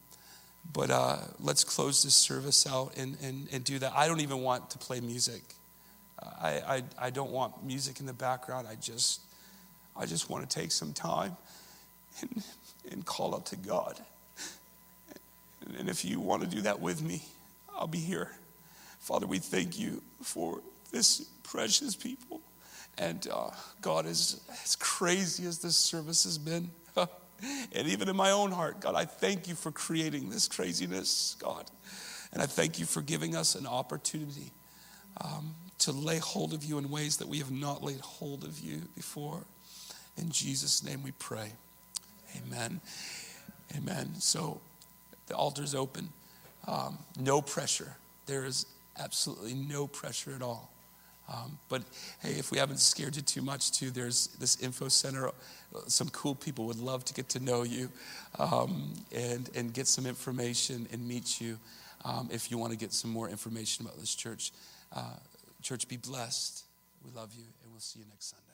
But 0.74 0.89
uh, 0.89 1.18
let's 1.39 1.63
close 1.63 2.04
this 2.04 2.15
service 2.15 2.65
out 2.68 2.98
and, 2.98 3.18
and, 3.22 3.48
and 3.52 3.63
do 3.63 3.80
that. 3.80 3.94
I 3.96 4.08
don't 4.08 4.22
even 4.22 4.41
want 4.41 4.70
to 4.72 4.78
play 4.78 5.00
music. 5.00 5.41
I, 6.20 6.50
I, 6.50 6.84
I 7.08 7.10
don't 7.12 7.32
want 7.32 7.63
music 7.63 8.00
in 8.00 8.06
the 8.06 8.13
background. 8.13 8.68
I 8.68 8.76
just, 8.76 9.22
I 9.96 10.06
just 10.08 10.30
want 10.30 10.50
to 10.50 10.60
take 10.60 10.72
some 10.72 10.91
time 10.94 11.38
and, 12.22 12.44
and 12.91 13.06
call 13.06 13.36
out 13.36 13.45
to 13.48 13.56
God. 13.56 14.00
And 15.78 15.89
if 15.89 16.06
you 16.06 16.19
want 16.19 16.43
to 16.43 16.48
do 16.48 16.62
that 16.62 16.80
with 16.80 17.02
me, 17.02 17.24
I'll 17.76 17.88
be 17.88 18.00
here. 18.00 18.32
Father, 19.00 19.26
we 19.26 19.39
thank 19.39 19.78
you 19.78 20.02
for 20.21 20.62
this 20.91 21.21
precious 21.43 21.95
people. 21.95 22.41
And 22.98 23.28
uh, 23.32 23.50
God, 23.82 24.06
is 24.06 24.41
as 24.63 24.76
crazy 24.76 25.45
as 25.45 25.60
this 25.60 25.76
service 25.76 26.24
has 26.24 26.38
been, 26.38 26.69
and 26.95 27.88
even 27.88 28.08
in 28.08 28.15
my 28.15 28.32
own 28.32 28.52
heart, 28.52 28.80
God, 28.80 28.95
I 28.95 29.06
thank 29.06 29.48
you 29.48 29.56
for 29.56 29.71
creating 29.71 30.30
this 30.30 30.48
craziness, 30.48 31.36
God. 31.39 31.65
And 32.32 32.41
I 32.41 32.45
thank 32.45 32.80
you 32.80 32.86
for 32.86 33.02
giving 33.02 33.36
us 33.36 33.56
an 33.56 33.67
opportunity 33.67 34.52
um, 35.21 35.56
to 35.80 35.91
lay 35.91 36.19
hold 36.19 36.54
of 36.54 36.63
you 36.63 36.78
in 36.78 36.89
ways 36.89 37.17
that 37.17 37.28
we 37.28 37.39
have 37.39 37.52
not 37.52 37.84
laid 37.84 38.00
hold 38.00 38.43
of 38.43 38.60
you 38.60 38.84
before. 38.95 39.43
In 40.17 40.30
Jesus' 40.30 40.84
name 40.84 41.04
we 41.04 41.12
pray. 41.12 41.52
Amen. 42.36 42.82
Amen. 43.76 44.15
So 44.19 44.62
the 45.28 45.36
altar's 45.36 45.76
open. 45.76 46.10
Um, 46.67 46.98
no 47.19 47.41
pressure. 47.41 47.95
There 48.26 48.45
is 48.45 48.65
absolutely 49.00 49.54
no 49.54 49.88
pressure 49.88 50.34
at 50.36 50.41
all. 50.41 50.71
Um, 51.32 51.58
but 51.69 51.82
hey, 52.21 52.34
if 52.34 52.52
we 52.52 52.60
haven't 52.60 52.80
scared 52.80 53.15
you 53.15 53.21
too 53.21 53.41
much, 53.41 53.71
too, 53.71 53.89
there's 53.89 54.28
this 54.39 54.62
info 54.62 54.88
center. 54.89 55.32
Some 55.88 56.10
cool 56.10 56.36
people 56.36 56.65
would 56.65 56.80
love 56.80 57.04
to 57.06 57.13
get 57.13 57.30
to 57.30 57.39
know 57.39 57.63
you 57.63 57.89
um, 58.38 58.93
and, 59.12 59.50
and 59.56 59.74
get 59.74 59.88
some 59.88 60.06
information 60.06 60.88
and 60.91 61.08
meet 61.08 61.41
you 61.41 61.58
um, 62.04 62.30
if 62.32 62.52
you 62.52 62.58
want 62.58 62.74
to 62.74 62.78
get 62.78 62.93
some 62.93 63.10
more 63.10 63.30
information 63.30 63.86
about 63.86 64.00
this 64.00 64.13
church. 64.13 64.52
Uh, 64.95 65.15
church, 65.63 65.88
be 65.88 65.98
blessed. 65.98 66.63
We 67.04 67.12
love 67.12 67.34
you, 67.36 67.45
and 67.63 67.71
we'll 67.71 67.80
see 67.80 68.00
you 68.00 68.06
next 68.10 68.30
Sunday. 68.30 68.44